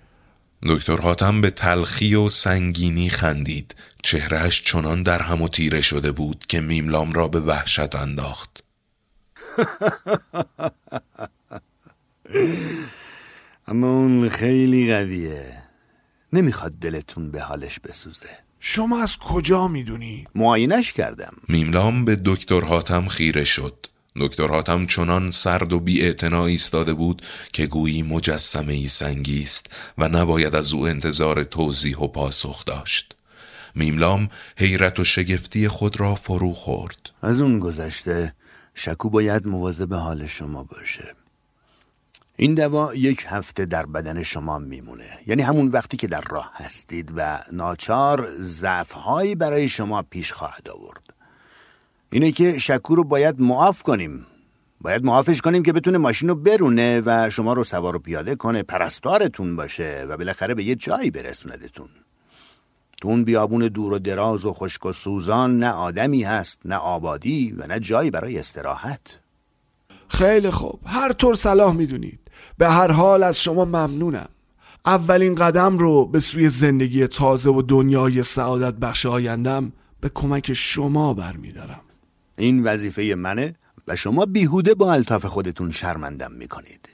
دکتر 0.62 0.96
حاتم 0.96 1.40
به 1.40 1.50
تلخی 1.50 2.14
و 2.14 2.28
سنگینی 2.28 3.08
خندید. 3.08 3.74
چهرهش 4.02 4.62
چنان 4.62 5.02
در 5.02 5.22
هم 5.22 5.42
و 5.42 5.48
تیره 5.48 5.80
شده 5.80 6.12
بود 6.12 6.44
که 6.48 6.60
میملام 6.60 7.12
را 7.12 7.28
به 7.28 7.40
وحشت 7.40 7.94
انداخت. 7.94 8.64
اما 13.68 13.86
اون 13.86 14.28
خیلی 14.28 14.92
قویه. 14.92 15.62
نمی‌خواد 16.32 16.72
دلتون 16.72 17.30
به 17.30 17.40
حالش 17.40 17.80
بسوزه. 17.80 18.38
شما 18.60 19.02
از 19.02 19.16
کجا 19.16 19.68
می‌دونی؟ 19.68 20.26
معاینش 20.34 20.92
کردم. 20.92 21.32
میملام 21.48 22.04
به 22.04 22.20
دکتر 22.24 22.60
حاتم 22.60 23.08
خیره 23.08 23.44
شد. 23.44 23.86
دکتر 24.16 24.46
حاتم 24.46 24.86
چنان 24.86 25.30
سرد 25.30 25.72
و 25.72 25.80
بی 25.80 26.14
ایستاده 26.32 26.94
بود 26.94 27.22
که 27.52 27.66
گویی 27.66 28.02
مجسمه 28.02 28.72
ای 28.72 28.88
سنگی 28.88 29.42
است 29.42 29.66
و 29.98 30.08
نباید 30.08 30.54
از 30.54 30.72
او 30.72 30.88
انتظار 30.88 31.44
توضیح 31.44 31.98
و 31.98 32.08
پاسخ 32.08 32.64
داشت. 32.64 33.16
میملام 33.74 34.28
حیرت 34.56 35.00
و 35.00 35.04
شگفتی 35.04 35.68
خود 35.68 36.00
را 36.00 36.14
فرو 36.14 36.52
خورد. 36.52 37.10
از 37.22 37.40
اون 37.40 37.58
گذشته 37.58 38.34
شکو 38.74 39.10
باید 39.10 39.46
مواظب 39.46 39.94
حال 39.94 40.26
شما 40.26 40.64
باشه. 40.64 41.14
این 42.40 42.54
دوا 42.54 42.94
یک 42.94 43.24
هفته 43.28 43.66
در 43.66 43.86
بدن 43.86 44.22
شما 44.22 44.58
میمونه. 44.58 45.18
یعنی 45.26 45.42
همون 45.42 45.68
وقتی 45.68 45.96
که 45.96 46.06
در 46.06 46.20
راه 46.30 46.50
هستید 46.54 47.12
و 47.16 47.38
ناچار 47.52 48.28
ضعفهایی 48.40 49.34
برای 49.34 49.68
شما 49.68 50.02
پیش 50.02 50.32
خواهد 50.32 50.68
آورد. 50.68 51.02
اینه 52.12 52.32
که 52.32 52.58
شکو 52.58 52.94
رو 52.94 53.04
باید 53.04 53.40
معاف 53.40 53.82
کنیم. 53.82 54.26
باید 54.80 55.04
معافش 55.04 55.40
کنیم 55.40 55.62
که 55.62 55.72
بتونه 55.72 55.98
ماشین 55.98 56.28
رو 56.28 56.34
برونه 56.34 57.02
و 57.06 57.30
شما 57.30 57.52
رو 57.52 57.64
سوار 57.64 57.96
و 57.96 57.98
پیاده 57.98 58.36
کنه 58.36 58.62
پرستارتون 58.62 59.56
باشه 59.56 60.06
و 60.08 60.16
بالاخره 60.16 60.54
به 60.54 60.64
یه 60.64 60.74
جایی 60.74 61.10
برسوندتون 61.10 61.88
تو 63.00 63.08
اون 63.08 63.24
بیابون 63.24 63.60
دور 63.60 63.92
و 63.92 63.98
دراز 63.98 64.44
و 64.44 64.52
خشک 64.52 64.86
و 64.86 64.92
سوزان 64.92 65.58
نه 65.58 65.70
آدمی 65.70 66.22
هست 66.22 66.60
نه 66.64 66.76
آبادی 66.76 67.54
و 67.58 67.66
نه 67.66 67.80
جایی 67.80 68.10
برای 68.10 68.38
استراحت. 68.38 69.00
خیلی 70.08 70.50
خوب. 70.50 70.80
هر 70.86 71.12
طور 71.12 71.34
صلاح 71.34 71.74
می‌دونید. 71.74 72.20
به 72.58 72.68
هر 72.68 72.90
حال 72.90 73.22
از 73.22 73.42
شما 73.42 73.64
ممنونم. 73.64 74.28
اولین 74.86 75.34
قدم 75.34 75.78
رو 75.78 76.06
به 76.06 76.20
سوی 76.20 76.48
زندگی 76.48 77.06
تازه 77.06 77.50
و 77.50 77.62
دنیای 77.62 78.22
سعادت 78.22 78.74
بخش 78.74 79.06
آیندم 79.06 79.72
به 80.00 80.10
کمک 80.14 80.52
شما 80.52 81.14
برمیدارم. 81.14 81.80
این 82.38 82.64
وظیفه 82.64 83.02
منه 83.02 83.54
و 83.88 83.96
شما 83.96 84.26
بیهوده 84.26 84.74
با 84.74 84.92
الطاف 84.92 85.26
خودتون 85.26 85.70
شرمندم 85.70 86.32
می‌کنید. 86.32 86.88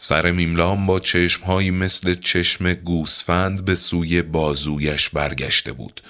سر 0.00 0.30
میملام 0.30 0.86
با 0.86 1.00
چشمهایی 1.00 1.70
مثل 1.70 2.14
چشم 2.14 2.74
گوسفند 2.74 3.64
به 3.64 3.74
سوی 3.74 4.22
بازویش 4.22 5.08
برگشته 5.08 5.72
بود 5.72 6.00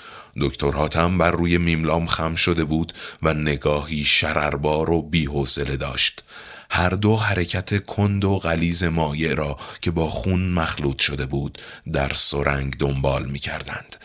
دکتر 0.40 0.70
حاتم 0.70 1.18
بر 1.18 1.30
روی 1.30 1.58
میملام 1.58 2.06
خم 2.06 2.34
شده 2.34 2.64
بود 2.64 2.92
و 3.22 3.34
نگاهی 3.34 4.04
شرربار 4.04 4.90
و 4.90 5.02
بیحوصله 5.02 5.76
داشت 5.76 6.24
هر 6.70 6.88
دو 6.88 7.16
حرکت 7.16 7.86
کند 7.86 8.24
و 8.24 8.38
غلیز 8.38 8.84
مایع 8.84 9.34
را 9.34 9.56
که 9.80 9.90
با 9.90 10.10
خون 10.10 10.50
مخلوط 10.50 10.98
شده 10.98 11.26
بود 11.26 11.58
در 11.92 12.12
سرنگ 12.14 12.76
دنبال 12.76 13.24
می 13.24 13.38
کردند. 13.38 13.96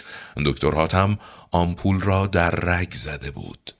دکتر 0.45 0.71
حاتم 0.71 1.19
آمپول 1.51 2.01
را 2.01 2.27
در 2.27 2.51
رگ 2.51 2.93
زده 2.93 3.31
بود. 3.31 3.73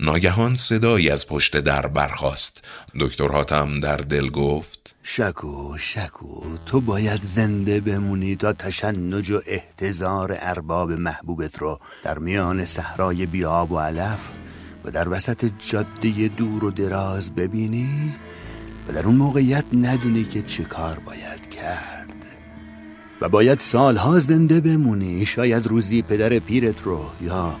ناگهان 0.00 0.56
صدایی 0.56 1.10
از 1.10 1.26
پشت 1.26 1.56
در 1.56 1.86
برخاست 1.86 2.64
دکتر 3.00 3.28
حاتم 3.28 3.80
در 3.80 3.96
دل 3.96 4.30
گفت 4.30 4.81
شکو 5.04 5.78
شکو 5.78 6.42
تو 6.66 6.80
باید 6.80 7.20
زنده 7.24 7.80
بمونی 7.80 8.36
تا 8.36 8.52
تشنج 8.52 9.30
و 9.30 9.40
احتضار 9.46 10.36
ارباب 10.40 10.92
محبوبت 10.92 11.58
رو 11.58 11.80
در 12.04 12.18
میان 12.18 12.64
صحرای 12.64 13.26
بیاب 13.26 13.72
و 13.72 13.78
علف 13.78 14.28
و 14.84 14.90
در 14.90 15.08
وسط 15.08 15.50
جاده 15.58 16.28
دور 16.28 16.64
و 16.64 16.70
دراز 16.70 17.34
ببینی 17.34 18.14
و 18.88 18.92
در 18.92 19.06
اون 19.06 19.14
موقعیت 19.14 19.64
ندونی 19.72 20.24
که 20.24 20.42
چه 20.42 20.64
کار 20.64 20.98
باید 21.06 21.50
کرد. 21.50 22.14
و 23.20 23.28
باید 23.28 23.60
سالها 23.60 24.18
زنده 24.18 24.60
بمونی 24.60 25.26
شاید 25.26 25.66
روزی 25.66 26.02
پدر 26.02 26.38
پیرت 26.38 26.82
رو 26.82 27.04
یا 27.20 27.54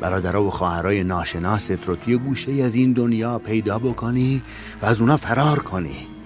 برادرها 0.00 0.44
و 0.44 0.50
خواهرای 0.50 1.04
ناشناست 1.04 1.84
رو 1.86 1.96
توی 1.96 2.16
گوشه 2.16 2.52
از 2.62 2.74
این 2.74 2.92
دنیا 2.92 3.38
پیدا 3.38 3.78
بکنی 3.78 4.42
و 4.82 4.86
از 4.86 5.00
اونا 5.00 5.16
فرار 5.16 5.58
کنی. 5.58 6.17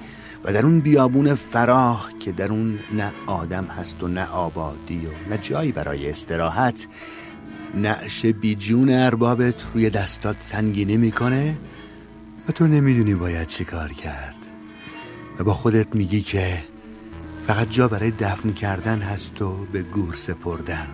و 0.45 0.53
در 0.53 0.67
اون 0.67 0.81
بیابون 0.81 1.35
فراخ 1.35 2.11
که 2.21 2.33
در 2.33 2.51
اون 2.51 2.79
نه 2.93 3.13
آدم 3.27 3.65
هست 3.65 4.03
و 4.03 4.09
نه 4.09 4.27
آبادی 4.27 5.07
و 5.07 5.31
نه 5.31 5.39
جایی 5.39 5.73
برای 5.73 6.11
استراحت 6.11 6.87
نعش 7.75 8.27
بی 8.27 8.55
جون 8.55 8.91
اربابت 8.91 9.55
روی 9.75 9.91
دستات 9.91 10.37
سنگینی 10.41 10.97
می‌کنه 10.97 11.59
و 12.49 12.53
تو 12.53 12.67
نمی‌دونی 12.67 13.15
باید 13.15 13.47
چی 13.47 13.65
کار 13.65 13.89
کرد. 13.89 14.37
و 15.39 15.45
با 15.45 15.55
خودت 15.55 15.95
میگی 15.95 16.21
که 16.21 16.59
فقط 17.47 17.71
جا 17.71 17.89
برای 17.89 18.11
دفن 18.11 18.53
کردن 18.53 18.99
هست 18.99 19.43
و 19.43 19.67
به 19.73 19.83
گور 19.83 20.15
سپردن. 20.15 20.89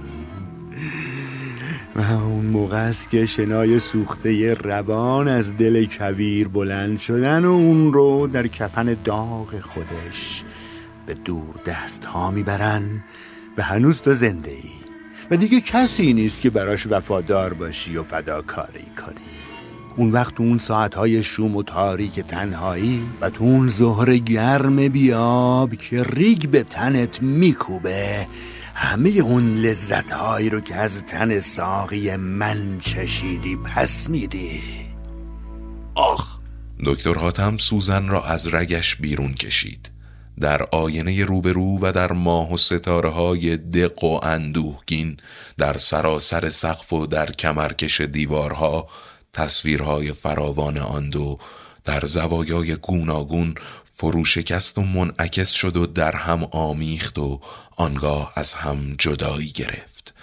و 1.96 2.00
اون 2.00 2.46
موقع 2.46 2.76
است 2.76 3.10
که 3.10 3.26
شنای 3.26 3.80
سوخته 3.80 4.54
ربان 4.54 5.28
از 5.28 5.56
دل 5.56 5.86
کویر 5.86 6.48
بلند 6.48 6.98
شدن 6.98 7.44
و 7.44 7.50
اون 7.50 7.92
رو 7.92 8.26
در 8.26 8.46
کفن 8.46 8.96
داغ 9.04 9.60
خودش 9.60 10.42
به 11.06 11.14
دور 11.14 11.54
دست 11.66 12.04
ها 12.04 12.30
می‌برن 12.30 13.04
و 13.58 13.62
هنوز 13.62 14.00
تو 14.00 14.14
زنده 14.14 14.50
ای 14.50 14.70
و 15.30 15.36
دیگه 15.36 15.60
کسی 15.60 16.12
نیست 16.12 16.40
که 16.40 16.50
براش 16.50 16.86
وفادار 16.86 17.54
باشی 17.54 17.96
و 17.96 18.02
فداکاری 18.02 18.86
کنی. 19.04 19.38
اون 19.96 20.12
وقت 20.12 20.40
اون 20.40 20.58
ساعتهای 20.58 21.22
شوم 21.22 21.56
و 21.56 21.62
تاریک 21.62 22.20
تنهایی 22.20 23.02
و 23.20 23.30
تو 23.30 23.44
اون 23.44 23.68
ظهر 23.68 24.16
گرم 24.16 24.88
بیاب 24.88 25.74
که 25.74 26.02
ریگ 26.02 26.46
به 26.46 26.62
تنت 26.62 27.22
میکوبه 27.22 28.26
همه 28.80 29.10
اون 29.10 29.54
لذتهایی 29.54 30.50
رو 30.50 30.60
که 30.60 30.74
از 30.74 31.04
تن 31.04 31.38
ساقی 31.38 32.16
من 32.16 32.78
چشیدی 32.80 33.56
پس 33.56 34.08
میدی. 34.08 34.60
آخ 35.94 36.38
دکتر 36.84 37.14
حاتم 37.14 37.56
سوزن 37.56 38.08
را 38.08 38.24
از 38.24 38.54
رگش 38.54 38.96
بیرون 38.96 39.34
کشید. 39.34 39.90
در 40.40 40.62
آینه 40.72 41.24
روبرو 41.24 41.78
و 41.82 41.92
در 41.92 42.12
ماه 42.12 42.52
و 42.52 42.56
ستاره 42.56 43.08
های 43.08 43.56
دق 43.56 44.04
و 44.04 44.20
اندوهگین 44.22 45.16
در 45.56 45.76
سراسر 45.76 46.48
سقف 46.48 46.92
و 46.92 47.06
در 47.06 47.32
کمرکش 47.32 48.00
دیوارها 48.00 48.88
تصویرهای 49.32 50.12
فراوان 50.12 50.78
آن 50.78 51.10
دو 51.10 51.38
در 51.88 52.06
زوایای 52.06 52.76
گوناگون 52.76 53.54
فروشکست 53.84 54.78
و 54.78 54.82
منعکس 54.82 55.50
شد 55.50 55.76
و 55.76 55.86
در 55.86 56.16
هم 56.16 56.44
آمیخت 56.44 57.18
و 57.18 57.40
آنگاه 57.76 58.32
از 58.36 58.54
هم 58.54 58.94
جدایی 58.98 59.48
گرفت. 59.48 60.14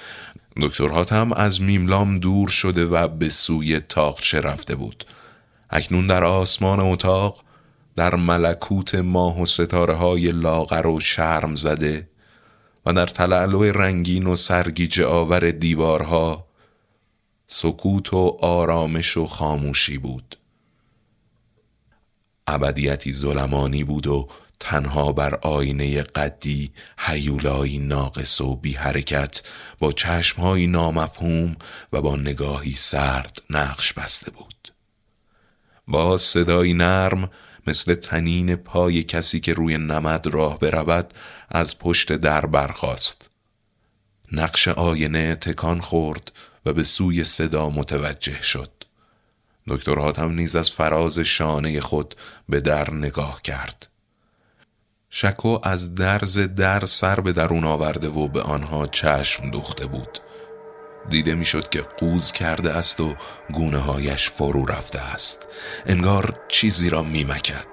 دکتر 0.61 0.87
حاتم 0.87 1.33
از 1.33 1.61
میملام 1.61 2.19
دور 2.19 2.49
شده 2.49 2.85
و 2.85 3.07
به 3.07 3.29
سوی 3.29 3.79
تاقچه 3.79 4.39
رفته 4.39 4.75
بود. 4.75 5.05
اکنون 5.69 6.07
در 6.07 6.23
آسمان 6.23 6.79
اتاق 6.79 7.43
در 7.95 8.15
ملکوت 8.15 8.95
ماه 8.95 9.41
و 9.41 9.45
ستاره 9.45 9.93
های 9.93 10.31
لاغر 10.31 10.87
و 10.87 10.99
شرم 10.99 11.55
زده 11.55 12.09
و 12.85 12.93
در 12.93 13.07
تلالو 13.07 13.63
رنگین 13.63 14.27
و 14.27 14.35
سرگیجه 14.35 15.05
آور 15.05 15.51
دیوارها 15.51 16.47
سکوت 17.47 18.13
و 18.13 18.37
آرامش 18.41 19.17
و 19.17 19.25
خاموشی 19.25 19.97
بود. 19.97 20.37
ابدیتی 22.47 23.13
ظلمانی 23.13 23.83
بود 23.83 24.07
و 24.07 24.29
تنها 24.59 25.11
بر 25.11 25.35
آینه 25.35 26.01
قدی 26.01 26.71
حیولایی 26.97 27.79
ناقص 27.79 28.41
و 28.41 28.55
بی 28.55 28.73
حرکت 28.73 29.41
با 29.79 29.91
چشمهایی 29.91 30.67
نامفهوم 30.67 31.55
و 31.93 32.01
با 32.01 32.15
نگاهی 32.15 32.73
سرد 32.75 33.41
نقش 33.49 33.93
بسته 33.93 34.31
بود. 34.31 34.73
با 35.87 36.17
صدایی 36.17 36.73
نرم 36.73 37.31
مثل 37.67 37.95
تنین 37.95 38.55
پای 38.55 39.03
کسی 39.03 39.39
که 39.39 39.53
روی 39.53 39.77
نمد 39.77 40.27
راه 40.27 40.59
برود 40.59 41.13
از 41.49 41.79
پشت 41.79 42.13
در 42.13 42.45
برخاست. 42.45 43.29
نقش 44.31 44.67
آینه 44.67 45.35
تکان 45.35 45.81
خورد 45.81 46.31
و 46.65 46.73
به 46.73 46.83
سوی 46.83 47.23
صدا 47.23 47.69
متوجه 47.69 48.41
شد. 48.41 48.84
دکتر 49.67 49.99
حاتم 49.99 50.31
نیز 50.31 50.55
از 50.55 50.71
فراز 50.71 51.19
شانه 51.19 51.81
خود 51.81 52.15
به 52.49 52.59
در 52.59 52.91
نگاه 52.91 53.41
کرد. 53.41 53.87
شکو 55.09 55.59
از 55.63 55.95
درز 55.95 56.37
در 56.37 56.85
سر 56.85 57.19
به 57.19 57.33
درون 57.33 57.63
آورده 57.63 58.09
و 58.09 58.27
به 58.27 58.41
آنها 58.41 58.87
چشم 58.87 59.49
دوخته 59.49 59.85
بود. 59.85 60.19
دیده 61.09 61.35
می‌شد 61.35 61.69
که 61.69 61.81
قوز 61.81 62.31
کرده 62.31 62.71
است 62.71 63.01
و 63.01 63.15
گونه 63.53 63.77
هایش 63.77 64.29
فرو 64.29 64.65
رفته 64.65 64.99
است. 64.99 65.47
انگار 65.85 66.39
چیزی 66.47 66.89
را 66.89 67.03
میمکد. 67.03 67.67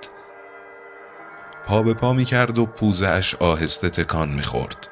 پا 1.67 1.83
به 1.83 1.95
پا 1.95 2.13
می 2.13 2.25
کرد 2.25 2.59
و 2.59 2.67
پوزه 2.67 3.09
اش 3.09 3.35
آهسته 3.35 3.91
تکان 3.91 4.29
می 4.29 4.43
خورد 4.43 4.89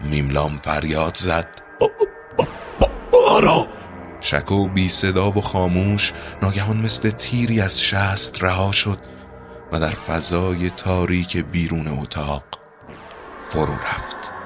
میملام 0.00 0.58
فریاد 0.58 1.16
زد. 1.16 1.62
بارا 3.12 3.66
شکو 4.22 4.68
بی 4.68 4.88
صدا 4.88 5.30
و 5.30 5.40
خاموش 5.40 6.12
ناگهان 6.42 6.76
مثل 6.76 7.10
تیری 7.10 7.60
از 7.60 7.82
شست 7.82 8.42
رها 8.44 8.72
شد 8.72 8.98
و 9.72 9.80
در 9.80 9.90
فضای 9.90 10.70
تاریک 10.70 11.36
بیرون 11.36 11.88
اتاق 11.88 12.44
فرو 13.42 13.74
رفت. 13.74 14.41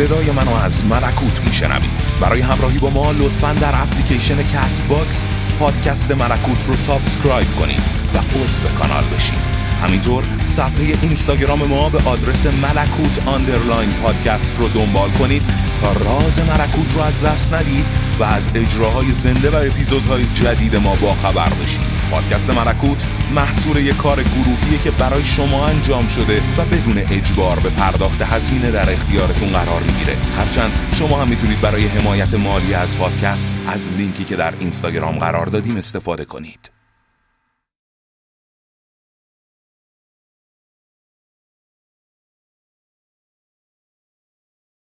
صدای 0.00 0.30
منو 0.30 0.54
از 0.54 0.84
ملکوت 0.84 1.40
میشنوید. 1.40 1.90
برای 2.20 2.40
همراهی 2.40 2.78
با 2.78 2.90
ما 2.90 3.12
لطفا 3.12 3.52
در 3.52 3.82
اپلیکیشن 3.82 4.42
Castbox 4.42 5.26
پادکست 5.58 6.10
ملکوت 6.10 6.66
رو 6.66 6.76
subscribe 6.76 7.48
کنید 7.60 7.80
و 8.14 8.18
عضو 8.18 8.62
کانال 8.78 9.04
بشید. 9.04 9.38
همینطور 9.82 10.24
صفحه 10.46 10.94
اینستاگرام 11.02 11.64
ما 11.64 11.88
به 11.88 11.98
آدرس 11.98 12.46
ملکوت 12.46 13.28
underline 13.28 13.92
پادکست 13.92 14.54
رو 14.58 14.68
دنبال 14.68 15.10
کنید 15.10 15.42
تا 15.80 15.92
راز 15.92 16.38
ملکوت 16.38 16.94
رو 16.94 17.00
از 17.00 17.22
دست 17.22 17.54
ندید 17.54 17.84
و 18.20 18.24
از 18.24 18.50
اجراهای 18.54 19.12
زنده 19.12 19.50
و 19.50 19.54
اپیزودهای 19.54 20.24
جدید 20.34 20.76
ما 20.76 20.94
با 20.94 21.14
خبر 21.14 21.48
بشید. 21.48 21.80
پادکست 22.10 22.50
ملکوت 22.50 23.04
محصول 23.34 23.76
یک 23.76 23.96
کار 23.96 24.22
گروهیه 24.22 24.78
که 24.84 24.90
برای 24.90 25.24
شما 25.24 25.66
انجام 25.66 26.08
شده 26.08 26.42
و 26.58 26.64
بدون 26.64 26.98
اجبار 26.98 27.60
به 27.60 27.70
پرداخت 27.70 28.22
هزینه 28.22 28.70
در 28.70 28.92
اختیارتون 28.92 29.48
قرار 29.48 29.82
می‌گیره. 29.82 30.16
هرچند 30.36 30.72
شما 30.92 31.22
هم 31.22 31.28
می‌تونید 31.28 31.60
برای 31.60 31.86
حمایت 31.86 32.34
مالی 32.34 32.74
از 32.74 32.98
پادکست 32.98 33.50
از 33.68 33.92
لینکی 33.92 34.24
که 34.24 34.36
در 34.36 34.54
اینستاگرام 34.60 35.18
قرار 35.18 35.46
دادیم 35.46 35.76
استفاده 35.76 36.24
کنید. 36.24 36.79